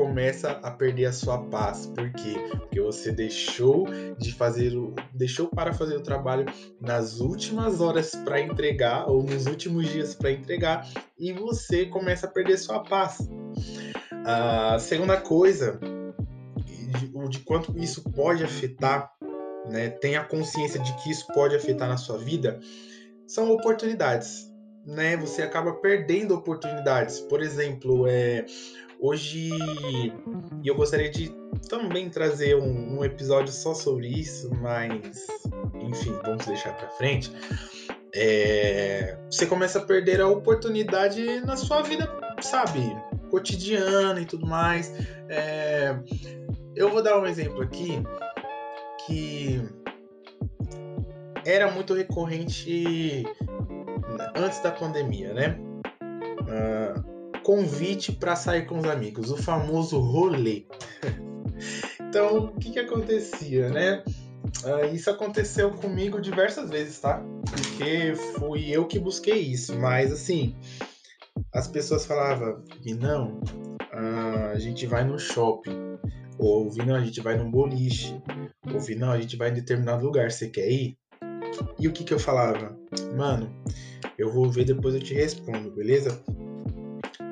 começa 0.00 0.52
a 0.62 0.70
perder 0.70 1.04
a 1.04 1.12
sua 1.12 1.36
paz. 1.36 1.86
Por 1.86 2.10
quê? 2.12 2.34
Porque 2.56 2.80
você 2.80 3.12
deixou 3.12 3.86
de 4.16 4.32
fazer 4.32 4.74
o 4.74 4.94
deixou 5.12 5.46
para 5.48 5.74
fazer 5.74 5.94
o 5.94 6.02
trabalho 6.02 6.46
nas 6.80 7.20
últimas 7.20 7.82
horas 7.82 8.12
para 8.24 8.40
entregar 8.40 9.10
ou 9.10 9.22
nos 9.22 9.46
últimos 9.46 9.86
dias 9.90 10.14
para 10.14 10.32
entregar 10.32 10.88
e 11.18 11.34
você 11.34 11.84
começa 11.84 12.26
a 12.26 12.30
perder 12.30 12.56
sua 12.56 12.82
paz. 12.82 13.18
A 14.24 14.78
segunda 14.78 15.20
coisa, 15.20 15.78
de, 16.64 17.28
de 17.28 17.38
quanto 17.40 17.76
isso 17.78 18.02
pode 18.12 18.42
afetar, 18.42 19.12
né? 19.68 19.90
Tenha 19.90 20.24
consciência 20.24 20.80
de 20.80 20.94
que 20.96 21.10
isso 21.10 21.26
pode 21.34 21.54
afetar 21.54 21.90
na 21.90 21.98
sua 21.98 22.16
vida, 22.16 22.58
são 23.26 23.50
oportunidades. 23.52 24.48
Né, 24.86 25.14
você 25.14 25.42
acaba 25.42 25.74
perdendo 25.74 26.34
oportunidades. 26.34 27.20
Por 27.20 27.42
exemplo, 27.42 28.06
é, 28.08 28.46
Hoje, 29.02 29.50
eu 30.62 30.74
gostaria 30.74 31.10
de 31.10 31.34
também 31.70 32.10
trazer 32.10 32.54
um, 32.56 32.98
um, 32.98 33.04
episódio 33.04 33.50
só 33.50 33.72
sobre 33.72 34.08
isso, 34.08 34.50
mas 34.56 35.26
enfim, 35.80 36.12
vamos 36.22 36.44
deixar 36.44 36.76
para 36.76 36.88
frente. 36.90 37.32
É, 38.14 39.16
você 39.30 39.46
começa 39.46 39.78
a 39.78 39.82
perder 39.82 40.20
a 40.20 40.28
oportunidade 40.28 41.40
na 41.40 41.56
sua 41.56 41.80
vida, 41.80 42.06
sabe, 42.42 42.94
cotidiana 43.30 44.20
e 44.20 44.26
tudo 44.26 44.46
mais. 44.46 44.92
É, 45.30 45.98
eu 46.76 46.90
vou 46.90 47.02
dar 47.02 47.18
um 47.18 47.24
exemplo 47.24 47.62
aqui 47.62 48.02
que 49.06 49.62
era 51.46 51.70
muito 51.70 51.94
recorrente 51.94 53.24
antes 54.36 54.60
da 54.60 54.70
pandemia, 54.70 55.32
né? 55.32 55.58
Uh, 56.42 57.09
convite 57.50 58.12
para 58.12 58.36
sair 58.36 58.64
com 58.64 58.78
os 58.78 58.84
amigos, 58.84 59.32
o 59.32 59.36
famoso 59.36 59.98
rolê. 59.98 60.66
então, 62.00 62.44
o 62.44 62.52
que, 62.60 62.70
que 62.70 62.78
acontecia, 62.78 63.68
né? 63.70 64.04
Uh, 64.64 64.94
isso 64.94 65.10
aconteceu 65.10 65.72
comigo 65.72 66.20
diversas 66.20 66.70
vezes, 66.70 67.00
tá? 67.00 67.20
Porque 67.50 68.14
fui 68.38 68.70
eu 68.70 68.86
que 68.86 69.00
busquei 69.00 69.40
isso, 69.40 69.76
mas 69.76 70.12
assim, 70.12 70.54
as 71.52 71.66
pessoas 71.66 72.06
falavam, 72.06 72.62
não, 73.00 73.40
uh, 73.40 74.52
a 74.52 74.58
gente 74.60 74.86
vai 74.86 75.02
no 75.02 75.18
shopping, 75.18 75.98
ou 76.38 76.70
não, 76.86 76.94
a 76.94 77.00
gente 77.00 77.20
vai 77.20 77.36
num 77.36 77.50
boliche, 77.50 78.14
ou 78.72 78.96
não, 78.96 79.10
a 79.10 79.20
gente 79.20 79.36
vai 79.36 79.50
em 79.50 79.54
determinado 79.54 80.04
lugar, 80.04 80.30
você 80.30 80.48
quer 80.48 80.70
ir? 80.70 80.96
E 81.80 81.88
o 81.88 81.92
que 81.92 82.04
que 82.04 82.14
eu 82.14 82.20
falava? 82.20 82.78
Mano, 83.16 83.52
eu 84.16 84.30
vou 84.30 84.48
ver 84.48 84.66
depois 84.66 84.94
eu 84.94 85.00
te 85.00 85.14
respondo, 85.14 85.72
beleza? 85.72 86.22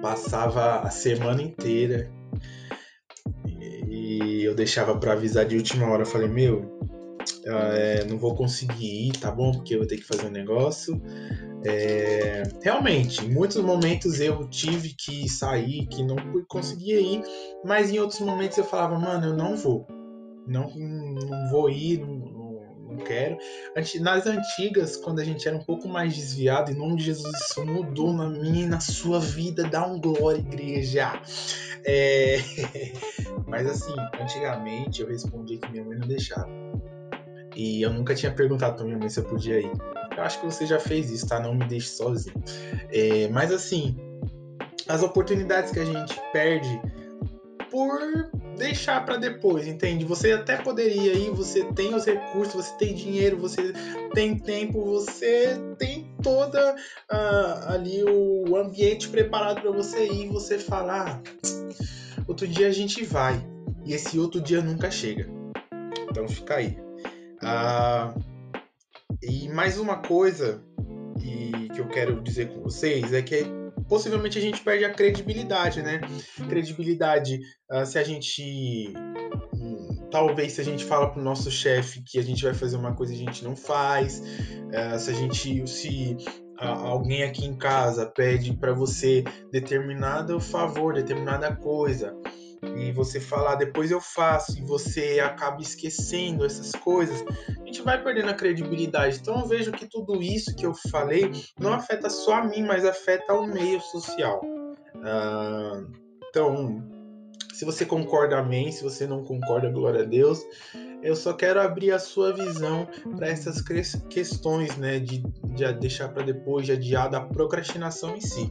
Passava 0.01 0.81
a 0.81 0.91
semana 0.91 1.43
inteira 1.43 2.11
e 3.89 4.45
eu 4.45 4.55
deixava 4.55 4.97
para 4.99 5.13
avisar 5.13 5.45
de 5.45 5.57
última 5.57 5.87
hora. 5.89 6.03
Eu 6.03 6.07
falei, 6.07 6.29
meu, 6.29 6.79
é, 7.45 8.05
não 8.05 8.19
vou 8.19 8.35
conseguir 8.35 9.09
ir, 9.09 9.13
tá 9.19 9.31
bom? 9.31 9.53
Porque 9.53 9.75
eu 9.75 9.79
vou 9.79 9.87
ter 9.87 9.97
que 9.97 10.05
fazer 10.05 10.27
um 10.27 10.31
negócio. 10.31 11.01
É, 11.65 12.43
realmente, 12.63 13.25
em 13.25 13.31
muitos 13.31 13.57
momentos 13.57 14.21
eu 14.21 14.49
tive 14.49 14.95
que 14.95 15.29
sair, 15.29 15.87
que 15.87 16.03
não 16.03 16.17
conseguia 16.47 17.01
ir, 17.01 17.23
mas 17.65 17.91
em 17.91 17.99
outros 17.99 18.21
momentos 18.21 18.57
eu 18.59 18.65
falava, 18.65 18.99
mano, 18.99 19.27
eu 19.27 19.37
não 19.37 19.57
vou. 19.57 19.87
Não, 20.47 20.71
não 20.75 21.51
vou 21.51 21.69
ir, 21.69 21.99
não 21.99 22.18
quero. 22.99 23.39
Nas 24.01 24.27
antigas, 24.27 24.97
quando 24.97 25.21
a 25.21 25.25
gente 25.25 25.47
era 25.47 25.57
um 25.57 25.65
pouco 25.65 25.89
mais 25.89 26.15
desviado, 26.15 26.71
em 26.71 26.75
nome 26.75 26.97
de 26.97 27.05
Jesus, 27.05 27.35
isso 27.41 27.65
mudou 27.65 28.13
na 28.13 28.29
minha 28.29 28.65
e 28.65 28.67
na 28.67 28.81
sua 28.81 29.21
vida. 29.21 29.65
Dá 29.65 29.87
um 29.87 30.01
glória, 30.01 30.39
igreja. 30.39 31.21
É... 31.85 32.39
Mas 33.47 33.67
assim, 33.67 33.95
antigamente 34.21 35.01
eu 35.01 35.09
respondia 35.09 35.59
que 35.59 35.71
minha 35.71 35.85
mãe 35.85 35.99
não 35.99 36.07
deixava. 36.07 36.49
E 37.57 37.83
eu 37.83 37.93
nunca 37.93 38.15
tinha 38.15 38.33
perguntado 38.33 38.77
pra 38.77 38.85
minha 38.85 38.99
mãe 38.99 39.09
se 39.09 39.21
eu 39.21 39.25
podia 39.25 39.61
ir. 39.61 39.73
Eu 40.17 40.23
acho 40.23 40.41
que 40.41 40.47
você 40.47 40.67
já 40.67 40.79
fez 40.79 41.11
isso, 41.11 41.27
tá? 41.29 41.41
Não 41.41 41.55
me 41.55 41.65
deixe 41.67 41.89
sozinho. 41.89 42.35
É, 42.93 43.29
mas 43.29 43.53
assim, 43.53 43.97
as 44.89 45.03
oportunidades 45.03 45.71
que 45.71 45.81
a 45.81 45.85
gente 45.85 46.21
perde 46.33 46.81
por 47.71 48.01
deixar 48.59 49.05
para 49.05 49.17
depois, 49.17 49.67
entende? 49.67 50.05
Você 50.05 50.33
até 50.33 50.57
poderia 50.57 51.15
ir, 51.15 51.31
você 51.31 51.65
tem 51.73 51.95
os 51.95 52.05
recursos, 52.05 52.55
você 52.55 52.75
tem 52.77 52.95
dinheiro, 52.95 53.39
você 53.39 53.73
tem 54.13 54.39
tempo, 54.39 54.85
você 54.85 55.57
tem 55.79 56.13
toda 56.23 56.75
uh, 56.75 57.73
ali 57.73 58.03
o 58.05 58.57
ambiente 58.57 59.09
preparado 59.09 59.63
para 59.63 59.71
você 59.71 60.07
ir, 60.07 60.29
você 60.29 60.59
falar, 60.59 61.23
ah, 61.23 62.23
outro 62.27 62.47
dia 62.47 62.69
a 62.69 62.73
gente 62.73 63.05
vai 63.05 63.43
e 63.85 63.95
esse 63.95 64.19
outro 64.19 64.41
dia 64.41 64.61
nunca 64.61 64.91
chega. 64.91 65.29
Então 66.11 66.29
fica 66.29 66.57
aí. 66.57 66.77
Uh, 67.43 68.21
e 69.23 69.49
mais 69.49 69.79
uma 69.79 69.97
coisa 69.97 70.63
que 71.79 71.81
eu 71.81 71.89
quero 71.89 72.21
dizer 72.21 72.49
com 72.49 72.61
vocês 72.63 73.13
é 73.13 73.23
que 73.23 73.58
possivelmente 73.89 74.39
a 74.39 74.41
gente 74.41 74.61
perde 74.61 74.85
a 74.85 74.93
credibilidade, 74.93 75.83
né? 75.83 76.01
Credibilidade 76.49 77.41
uh, 77.71 77.87
se 77.87 77.99
a 77.99 78.05
gente. 78.05 78.93
Hum, 79.55 80.09
talvez 80.11 80.53
se 80.53 80.61
a 80.61 80.65
gente 80.65 80.85
fala 80.85 81.11
pro 81.11 81.23
nosso 81.23 81.51
chefe 81.51 82.03
que 82.05 82.19
a 82.19 82.23
gente 82.23 82.43
vai 82.45 82.55
fazer 82.55 82.77
uma 82.77 82.95
coisa 82.95 83.13
e 83.13 83.17
a 83.17 83.19
gente 83.19 83.43
não 83.43 83.57
faz, 83.57 84.21
uh, 84.21 84.99
se 84.99 85.11
a 85.11 85.15
gente. 85.15 85.67
Se 85.67 86.17
alguém 86.61 87.23
aqui 87.23 87.47
em 87.47 87.57
casa 87.57 88.05
pede 88.05 88.53
para 88.53 88.73
você 88.73 89.23
determinado 89.53 90.41
favor, 90.41 90.93
determinada 90.93 91.55
coisa, 91.55 92.13
e 92.77 92.93
você 92.93 93.21
falar 93.21 93.55
depois 93.55 93.91
eu 93.91 94.01
faço 94.01 94.59
e 94.59 94.63
você 94.63 95.21
acaba 95.21 95.61
esquecendo 95.61 96.45
essas 96.45 96.73
coisas, 96.73 97.25
a 97.49 97.65
gente 97.65 97.83
vai 97.83 98.03
perdendo 98.03 98.31
a 98.31 98.35
credibilidade. 98.35 99.19
Então 99.21 99.41
eu 99.41 99.47
vejo 99.47 99.73
que 99.73 99.87
tudo 99.87 100.23
isso 100.23 100.55
que 100.55 100.67
eu 100.67 100.75
falei 100.91 101.31
não 101.59 101.73
afeta 101.73 102.09
só 102.11 102.35
a 102.35 102.45
mim, 102.45 102.63
mas 102.63 102.85
afeta 102.85 103.33
o 103.35 103.47
meio 103.47 103.81
social. 103.81 104.41
Então, 106.31 106.83
se 107.53 107.65
você 107.65 107.85
concorda, 107.85 108.39
amém. 108.39 108.71
Se 108.71 108.83
você 108.83 109.07
não 109.07 109.25
concorda, 109.25 109.69
glória 109.69 110.03
a 110.03 110.05
Deus. 110.05 110.45
Eu 111.03 111.17
só 111.17 111.33
quero 111.33 111.61
abrir 111.61 111.93
a 111.93 111.99
sua 111.99 112.33
visão 112.33 112.89
para 113.17 113.29
essas 113.29 113.63
questões, 114.09 114.77
né, 114.77 114.99
de, 114.99 115.19
de 115.19 115.73
deixar 115.75 116.09
para 116.09 116.25
depois, 116.25 116.67
de 116.67 116.73
adiar 116.73 117.09
da 117.09 117.21
procrastinação 117.21 118.17
em 118.17 118.21
si. 118.21 118.51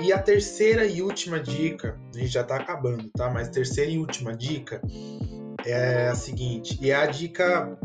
E 0.00 0.12
a 0.12 0.18
terceira 0.18 0.84
e 0.84 1.02
última 1.02 1.40
dica, 1.40 1.98
a 2.14 2.18
gente 2.18 2.28
já 2.28 2.42
está 2.42 2.56
acabando, 2.56 3.10
tá? 3.16 3.30
Mas 3.30 3.48
terceira 3.48 3.90
e 3.90 3.98
última 3.98 4.36
dica 4.36 4.80
é 5.64 6.08
a 6.08 6.14
seguinte, 6.14 6.78
e 6.80 6.90
é 6.90 6.94
a 6.94 7.06
dica 7.06 7.78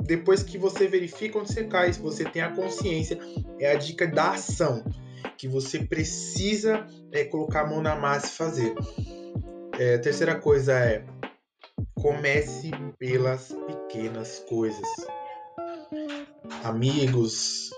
depois 0.00 0.42
que 0.42 0.58
você 0.58 0.86
verifica 0.86 1.38
onde 1.38 1.52
você 1.52 1.64
cai, 1.64 1.92
se 1.92 2.00
você 2.00 2.24
tem 2.24 2.42
a 2.42 2.50
consciência, 2.50 3.18
é 3.58 3.72
a 3.72 3.74
dica 3.74 4.06
da 4.06 4.32
ação, 4.32 4.84
que 5.36 5.48
você 5.48 5.78
precisa 5.78 6.86
é, 7.12 7.24
colocar 7.24 7.62
a 7.62 7.66
mão 7.66 7.80
na 7.80 7.96
massa 7.96 8.26
e 8.26 8.30
fazer. 8.30 8.74
É, 9.78 9.98
terceira 9.98 10.34
coisa 10.34 10.78
é 10.78 11.04
comece 11.94 12.70
pelas 12.98 13.54
pequenas 13.66 14.40
coisas. 14.40 14.86
Amigos, 16.62 17.70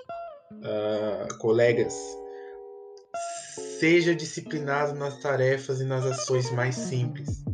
uh, 0.53 1.39
colegas, 1.39 1.95
Seja 3.79 4.15
disciplinado 4.15 4.95
nas 4.95 5.19
tarefas 5.19 5.81
e 5.81 5.85
nas 5.85 6.05
ações 6.05 6.51
mais 6.51 6.75
simples. 6.75 7.45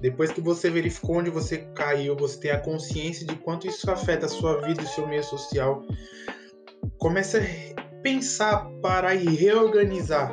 Depois 0.00 0.30
que 0.30 0.40
você 0.40 0.68
verificou 0.68 1.16
onde 1.16 1.30
você 1.30 1.58
caiu, 1.74 2.14
você 2.14 2.38
tem 2.38 2.50
a 2.50 2.60
consciência 2.60 3.26
de 3.26 3.34
quanto 3.36 3.66
isso 3.66 3.90
afeta 3.90 4.26
a 4.26 4.28
sua 4.28 4.60
vida 4.60 4.82
e 4.82 4.84
o 4.84 4.88
seu 4.88 5.06
meio 5.06 5.24
social. 5.24 5.82
Comece 6.98 7.38
a 7.38 7.82
pensar 8.02 8.68
para 8.82 9.14
e 9.14 9.24
reorganizar 9.24 10.30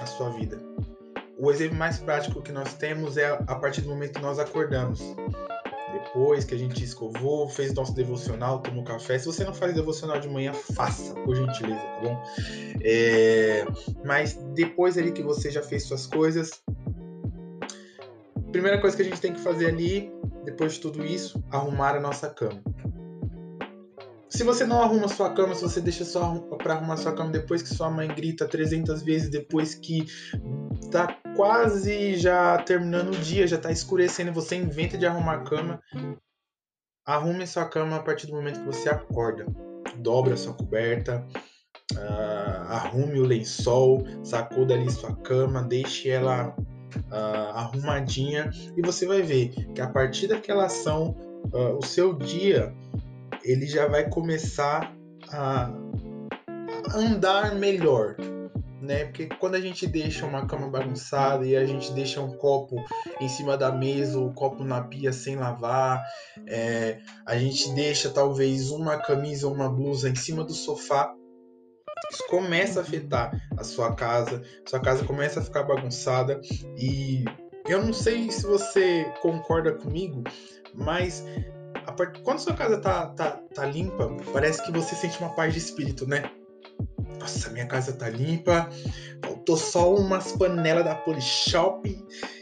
a 0.00 0.06
sua 0.06 0.30
vida. 0.30 0.60
O 1.36 1.50
exemplo 1.50 1.76
mais 1.76 1.98
prático 1.98 2.40
que 2.40 2.52
nós 2.52 2.74
temos 2.74 3.16
é 3.16 3.26
a 3.26 3.56
partir 3.56 3.80
do 3.80 3.88
momento 3.88 4.12
que 4.12 4.22
nós 4.22 4.38
acordamos 4.38 5.00
depois 6.14 6.44
que 6.44 6.54
a 6.54 6.58
gente 6.58 6.82
escovou, 6.82 7.48
fez 7.48 7.74
nosso 7.74 7.92
devocional, 7.92 8.60
tomou 8.60 8.84
café. 8.84 9.18
Se 9.18 9.26
você 9.26 9.42
não 9.42 9.52
faz 9.52 9.74
devocional 9.74 10.20
de 10.20 10.28
manhã, 10.28 10.52
faça, 10.52 11.12
por 11.12 11.34
gentileza, 11.34 11.80
tá 11.80 12.00
bom? 12.02 12.22
É, 12.84 13.64
mas 14.04 14.34
depois 14.54 14.96
ali 14.96 15.10
que 15.10 15.24
você 15.24 15.50
já 15.50 15.60
fez 15.60 15.82
suas 15.82 16.06
coisas, 16.06 16.62
primeira 18.52 18.80
coisa 18.80 18.94
que 18.96 19.02
a 19.02 19.04
gente 19.04 19.20
tem 19.20 19.32
que 19.32 19.40
fazer 19.40 19.66
ali, 19.66 20.12
depois 20.44 20.74
de 20.74 20.80
tudo 20.80 21.04
isso, 21.04 21.42
arrumar 21.50 21.96
a 21.96 22.00
nossa 22.00 22.28
cama. 22.30 22.62
Se 24.34 24.42
você 24.42 24.66
não 24.66 24.82
arruma 24.82 25.06
sua 25.06 25.32
cama, 25.32 25.54
se 25.54 25.62
você 25.62 25.80
deixa 25.80 26.04
só 26.04 26.34
para 26.58 26.74
arrumar 26.74 26.96
sua 26.96 27.14
cama 27.14 27.30
depois 27.30 27.62
que 27.62 27.68
sua 27.68 27.88
mãe 27.88 28.08
grita 28.08 28.48
300 28.48 29.00
vezes, 29.00 29.30
depois 29.30 29.76
que 29.76 30.06
tá 30.90 31.16
quase 31.36 32.16
já 32.16 32.58
terminando 32.58 33.14
o 33.14 33.18
dia, 33.18 33.46
já 33.46 33.56
tá 33.56 33.70
escurecendo, 33.70 34.32
você 34.32 34.56
inventa 34.56 34.98
de 34.98 35.06
arrumar 35.06 35.34
a 35.34 35.44
cama, 35.44 35.80
arrume 37.06 37.46
sua 37.46 37.64
cama 37.68 37.94
a 37.94 38.02
partir 38.02 38.26
do 38.26 38.32
momento 38.32 38.58
que 38.58 38.66
você 38.66 38.88
acorda. 38.88 39.46
Dobra 39.98 40.36
sua 40.36 40.52
coberta, 40.52 41.24
uh, 41.92 42.72
arrume 42.72 43.20
o 43.20 43.24
lençol, 43.24 44.04
sacuda 44.24 44.74
ali 44.74 44.90
sua 44.90 45.14
cama, 45.14 45.62
deixe 45.62 46.10
ela 46.10 46.48
uh, 46.48 47.54
arrumadinha 47.54 48.50
e 48.76 48.82
você 48.82 49.06
vai 49.06 49.22
ver 49.22 49.50
que 49.72 49.80
a 49.80 49.88
partir 49.88 50.26
daquela 50.26 50.64
ação, 50.64 51.16
uh, 51.52 51.78
o 51.78 51.86
seu 51.86 52.12
dia 52.12 52.74
ele 53.44 53.66
já 53.66 53.86
vai 53.86 54.08
começar 54.08 54.94
a 55.30 55.70
andar 56.94 57.54
melhor, 57.54 58.16
né? 58.80 59.04
Porque 59.06 59.26
quando 59.26 59.54
a 59.54 59.60
gente 59.60 59.86
deixa 59.86 60.26
uma 60.26 60.46
cama 60.46 60.68
bagunçada 60.68 61.46
e 61.46 61.56
a 61.56 61.64
gente 61.64 61.92
deixa 61.92 62.20
um 62.20 62.36
copo 62.36 62.76
em 63.20 63.28
cima 63.28 63.56
da 63.56 63.70
mesa, 63.70 64.18
o 64.18 64.28
um 64.28 64.34
copo 64.34 64.64
na 64.64 64.82
pia 64.82 65.12
sem 65.12 65.36
lavar, 65.36 66.02
é, 66.46 66.98
a 67.26 67.36
gente 67.36 67.70
deixa 67.74 68.10
talvez 68.10 68.70
uma 68.70 68.98
camisa 68.98 69.46
ou 69.46 69.54
uma 69.54 69.68
blusa 69.68 70.08
em 70.08 70.14
cima 70.14 70.42
do 70.42 70.52
sofá, 70.52 71.14
isso 72.10 72.26
começa 72.28 72.80
a 72.80 72.82
afetar 72.82 73.32
a 73.56 73.64
sua 73.64 73.94
casa, 73.94 74.42
sua 74.66 74.80
casa 74.80 75.04
começa 75.04 75.40
a 75.40 75.42
ficar 75.42 75.64
bagunçada 75.64 76.40
e 76.76 77.24
eu 77.66 77.82
não 77.82 77.92
sei 77.92 78.30
se 78.30 78.42
você 78.46 79.04
concorda 79.22 79.72
comigo, 79.72 80.22
mas 80.74 81.24
part... 81.94 82.20
quando 82.22 82.38
sua 82.38 82.54
casa 82.54 82.78
tá, 82.78 83.06
tá, 83.08 83.40
tá 83.54 83.64
limpa, 83.66 84.10
parece 84.32 84.62
que 84.64 84.72
você 84.72 84.94
sente 84.94 85.18
uma 85.18 85.34
paz 85.34 85.52
de 85.52 85.58
espírito, 85.58 86.06
né? 86.06 86.30
Nossa, 87.18 87.48
minha 87.50 87.66
casa 87.66 87.92
tá 87.92 88.08
limpa. 88.08 88.68
Faltou 89.24 89.56
só 89.56 89.94
umas 89.94 90.32
panelas 90.32 90.84
da 90.84 90.94
Polishop 90.94 91.88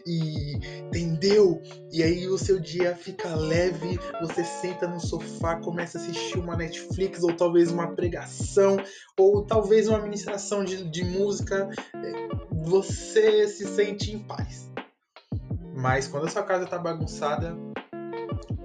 e 0.04 0.56
entendeu? 0.86 1.62
E 1.92 2.02
aí 2.02 2.26
o 2.26 2.36
seu 2.36 2.58
dia 2.58 2.96
fica 2.96 3.34
leve, 3.34 3.98
você 4.20 4.42
senta 4.42 4.88
no 4.88 4.98
sofá, 4.98 5.56
começa 5.56 5.98
a 5.98 6.00
assistir 6.00 6.38
uma 6.38 6.56
Netflix 6.56 7.22
ou 7.22 7.32
talvez 7.32 7.70
uma 7.70 7.94
pregação 7.94 8.76
ou 9.16 9.44
talvez 9.46 9.88
uma 9.88 10.00
ministração 10.00 10.64
de, 10.64 10.82
de 10.90 11.04
música, 11.04 11.68
você 12.50 13.46
se 13.46 13.66
sente 13.66 14.12
em 14.12 14.18
paz. 14.18 14.70
Mas 15.74 16.08
quando 16.08 16.26
a 16.26 16.30
sua 16.30 16.42
casa 16.42 16.66
tá 16.66 16.78
bagunçada, 16.78 17.56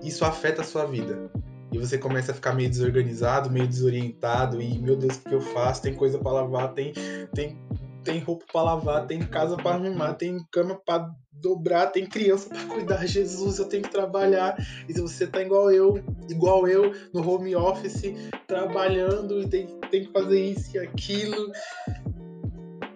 isso 0.03 0.23
afeta 0.25 0.61
a 0.61 0.65
sua 0.65 0.85
vida 0.85 1.29
e 1.71 1.77
você 1.77 1.97
começa 1.97 2.31
a 2.31 2.35
ficar 2.35 2.53
meio 2.53 2.69
desorganizado, 2.69 3.49
meio 3.49 3.67
desorientado 3.67 4.61
e 4.61 4.79
meu 4.79 4.95
Deus, 4.95 5.17
o 5.17 5.21
que 5.21 5.35
eu 5.35 5.41
faço? 5.41 5.81
Tem 5.81 5.93
coisa 5.93 6.17
para 6.17 6.31
lavar, 6.31 6.73
tem 6.73 6.93
tem 7.33 7.57
tem 8.03 8.19
roupa 8.19 8.45
para 8.51 8.61
lavar, 8.61 9.05
tem 9.05 9.19
casa 9.19 9.57
para 9.57 9.75
arrumar, 9.75 10.13
tem 10.13 10.39
cama 10.49 10.79
para 10.85 11.11
dobrar, 11.33 11.87
tem 11.87 12.05
criança 12.05 12.47
para 12.49 12.63
cuidar. 12.63 13.05
Jesus, 13.05 13.59
eu 13.59 13.65
tenho 13.65 13.83
que 13.83 13.91
trabalhar. 13.91 14.55
E 14.87 14.93
se 14.93 15.01
você 15.01 15.27
tá 15.27 15.41
igual 15.41 15.69
eu, 15.71 16.01
igual 16.29 16.65
eu 16.67 16.93
no 17.13 17.27
home 17.29 17.53
office, 17.53 18.13
trabalhando 18.47 19.41
e 19.41 19.49
tem, 19.49 19.67
tem 19.91 20.05
que 20.05 20.11
fazer 20.13 20.39
isso 20.39 20.77
e 20.77 20.79
aquilo, 20.79 21.51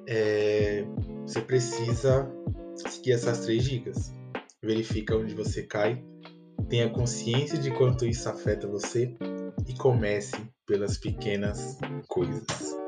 é, 0.07 0.85
você 1.25 1.41
precisa 1.41 2.31
seguir 2.75 3.11
essas 3.11 3.41
três 3.41 3.65
dicas. 3.65 4.13
Verifica 4.63 5.15
onde 5.15 5.35
você 5.35 5.63
cai, 5.63 6.01
tenha 6.63 6.89
consciência 6.89 7.57
de 7.57 7.71
quanto 7.71 8.05
isso 8.05 8.27
afeta 8.29 8.67
você 8.67 9.15
e 9.67 9.73
comece 9.75 10.35
pelas 10.65 10.97
pequenas 10.97 11.77
coisas. 12.07 12.81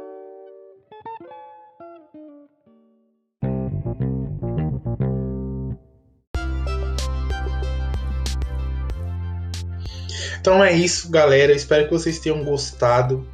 Então 10.44 10.62
é 10.62 10.74
isso, 10.74 11.10
galera. 11.10 11.54
Espero 11.54 11.86
que 11.86 11.94
vocês 11.94 12.20
tenham 12.20 12.44
gostado. 12.44 13.26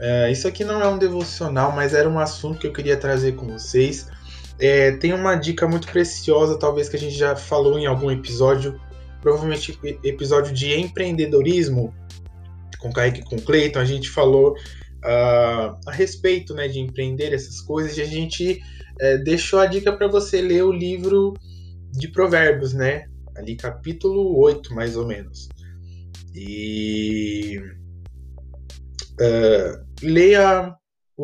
É, 0.00 0.32
isso 0.32 0.48
aqui 0.48 0.64
não 0.64 0.80
é 0.80 0.88
um 0.88 0.96
devocional, 0.96 1.70
mas 1.72 1.92
era 1.92 2.08
um 2.08 2.18
assunto 2.18 2.58
que 2.58 2.66
eu 2.66 2.72
queria 2.72 2.96
trazer 2.96 3.32
com 3.32 3.46
vocês. 3.46 4.08
É, 4.58 4.92
tem 4.92 5.12
uma 5.12 5.34
dica 5.36 5.68
muito 5.68 5.88
preciosa, 5.88 6.58
talvez 6.58 6.88
que 6.88 6.96
a 6.96 6.98
gente 6.98 7.14
já 7.14 7.36
falou 7.36 7.78
em 7.78 7.84
algum 7.84 8.10
episódio, 8.10 8.80
provavelmente 9.20 9.78
episódio 10.04 10.52
de 10.52 10.72
empreendedorismo 10.72 11.94
com 12.78 12.92
Kaique 12.92 13.20
e 13.20 13.24
com 13.24 13.38
Cleiton. 13.38 13.78
A 13.78 13.84
gente 13.84 14.08
falou 14.08 14.52
uh, 14.52 15.78
a 15.86 15.92
respeito 15.92 16.54
né, 16.54 16.68
de 16.68 16.80
empreender 16.80 17.32
essas 17.32 17.60
coisas 17.60 17.96
e 17.96 18.02
a 18.02 18.06
gente 18.06 18.62
uh, 19.02 19.22
deixou 19.24 19.58
a 19.58 19.66
dica 19.66 19.92
para 19.92 20.08
você 20.08 20.40
ler 20.40 20.64
o 20.64 20.72
livro 20.72 21.34
de 21.92 22.08
Provérbios, 22.08 22.72
né? 22.72 23.06
Ali, 23.36 23.56
capítulo 23.56 24.38
8, 24.38 24.74
mais 24.74 24.96
ou 24.96 25.06
menos. 25.06 25.48
E 26.34 27.60
uh, 29.20 29.86
leia 30.02 30.76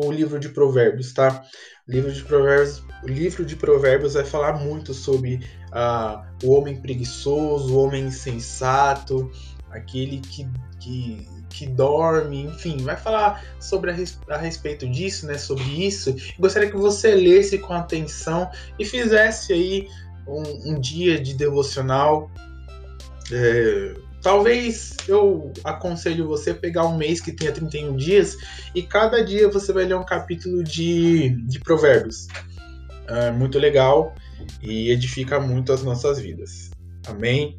o 0.05 0.11
livro 0.11 0.39
de 0.39 0.49
Provérbios, 0.49 1.13
tá? 1.13 1.43
O 1.87 1.91
livro 1.91 2.11
de 2.11 2.23
Provérbios, 2.23 2.83
o 3.03 3.07
livro 3.07 3.45
de 3.45 3.55
Provérbios 3.55 4.13
vai 4.13 4.25
falar 4.25 4.53
muito 4.53 4.93
sobre 4.93 5.35
uh, 5.71 6.23
o 6.45 6.51
homem 6.51 6.75
preguiçoso, 6.75 7.73
o 7.73 7.83
homem 7.83 8.05
insensato, 8.05 9.31
aquele 9.71 10.19
que, 10.19 10.47
que, 10.79 11.27
que 11.49 11.67
dorme, 11.67 12.43
enfim, 12.43 12.77
vai 12.77 12.95
falar 12.95 13.43
sobre 13.59 13.91
a, 13.91 13.95
a 14.29 14.37
respeito 14.37 14.87
disso, 14.89 15.25
né? 15.25 15.37
Sobre 15.37 15.63
isso. 15.63 16.15
Gostaria 16.39 16.69
que 16.69 16.77
você 16.77 17.15
lesse 17.15 17.57
com 17.57 17.73
atenção 17.73 18.49
e 18.77 18.85
fizesse 18.85 19.53
aí 19.53 19.87
um, 20.27 20.73
um 20.73 20.79
dia 20.79 21.19
de 21.19 21.33
devocional. 21.33 22.29
É, 23.31 24.06
Talvez 24.27 24.97
eu 25.07 25.53
aconselho 25.63 26.27
você 26.27 26.53
pegar 26.53 26.85
um 26.85 26.97
mês 26.97 27.21
que 27.21 27.31
tenha 27.31 27.49
31 27.49 27.95
dias 27.95 28.35
e 28.75 28.83
cada 28.83 29.23
dia 29.23 29.47
você 29.47 29.71
vai 29.71 29.85
ler 29.85 29.95
um 29.95 30.03
capítulo 30.03 30.65
de, 30.65 31.29
de 31.47 31.61
provérbios. 31.61 32.27
É 33.07 33.31
muito 33.31 33.57
legal 33.57 34.13
e 34.61 34.91
edifica 34.91 35.39
muito 35.39 35.71
as 35.71 35.81
nossas 35.81 36.19
vidas. 36.19 36.71
Amém? 37.07 37.57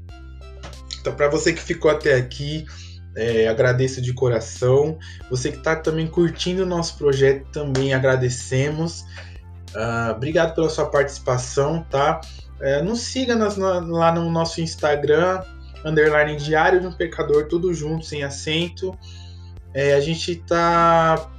Então, 1.00 1.14
para 1.14 1.30
você 1.30 1.54
que 1.54 1.62
ficou 1.62 1.90
até 1.90 2.16
aqui, 2.16 2.66
é, 3.16 3.48
agradeço 3.48 4.02
de 4.02 4.12
coração. 4.12 4.98
Você 5.30 5.50
que 5.50 5.56
está 5.56 5.74
também 5.74 6.06
curtindo 6.06 6.64
o 6.64 6.66
nosso 6.66 6.98
projeto, 6.98 7.50
também 7.50 7.94
agradecemos. 7.94 9.06
Uh, 9.74 10.10
obrigado 10.14 10.54
pela 10.54 10.68
sua 10.68 10.84
participação, 10.84 11.82
tá? 11.88 12.20
É, 12.60 12.82
nos 12.82 13.00
siga 13.00 13.34
nas, 13.34 13.56
na, 13.56 13.80
lá 13.80 14.12
no 14.12 14.30
nosso 14.30 14.60
Instagram, 14.60 15.42
underline 15.84 16.36
diário 16.36 16.80
de 16.80 16.86
um 16.86 16.92
pecador, 16.92 17.46
tudo 17.48 17.72
junto, 17.72 18.04
sem 18.04 18.22
acento. 18.22 18.96
É, 19.74 19.94
a 19.94 20.00
gente 20.00 20.36
tá 20.36 21.30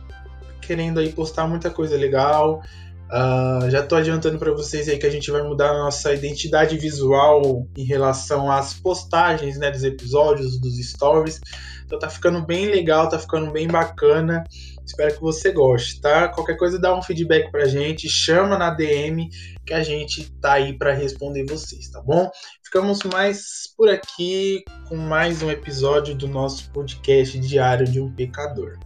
querendo 0.62 1.00
aí 1.00 1.12
postar 1.12 1.48
muita 1.48 1.70
coisa 1.70 1.98
legal. 1.98 2.62
Uh, 3.10 3.68
já 3.72 3.82
tô 3.82 3.96
adiantando 3.96 4.38
para 4.38 4.52
vocês 4.52 4.88
aí 4.88 5.00
que 5.00 5.06
a 5.06 5.10
gente 5.10 5.32
vai 5.32 5.42
mudar 5.42 5.72
a 5.72 5.80
nossa 5.80 6.14
identidade 6.14 6.78
visual 6.78 7.68
em 7.76 7.84
relação 7.84 8.52
às 8.52 8.76
postagens, 8.76 9.58
né, 9.58 9.72
dos 9.72 9.84
episódios, 9.84 10.60
dos 10.60 10.78
stories. 10.78 11.42
Então 11.84 11.98
tá 11.98 12.08
ficando 12.08 12.46
bem 12.46 12.68
legal, 12.68 13.10
tá 13.10 13.18
ficando 13.18 13.50
bem 13.52 13.68
bacana. 13.68 14.44
Espero 14.90 15.14
que 15.14 15.22
você 15.22 15.52
goste, 15.52 16.02
tá? 16.02 16.28
Qualquer 16.30 16.58
coisa 16.58 16.80
dá 16.80 16.98
um 16.98 17.02
feedback 17.04 17.52
pra 17.52 17.66
gente, 17.66 18.10
chama 18.10 18.58
na 18.58 18.72
DM 18.72 19.30
que 19.64 19.72
a 19.72 19.84
gente 19.84 20.32
tá 20.42 20.54
aí 20.54 20.76
para 20.76 20.94
responder 20.94 21.46
vocês, 21.46 21.90
tá 21.90 22.02
bom? 22.02 22.28
Ficamos 22.64 23.04
mais 23.04 23.72
por 23.78 23.88
aqui 23.88 24.64
com 24.88 24.96
mais 24.96 25.44
um 25.44 25.52
episódio 25.52 26.16
do 26.16 26.28
nosso 26.28 26.72
podcast 26.72 27.38
Diário 27.40 27.86
de 27.86 28.02
um 28.02 28.12
Pecador. 28.12 28.80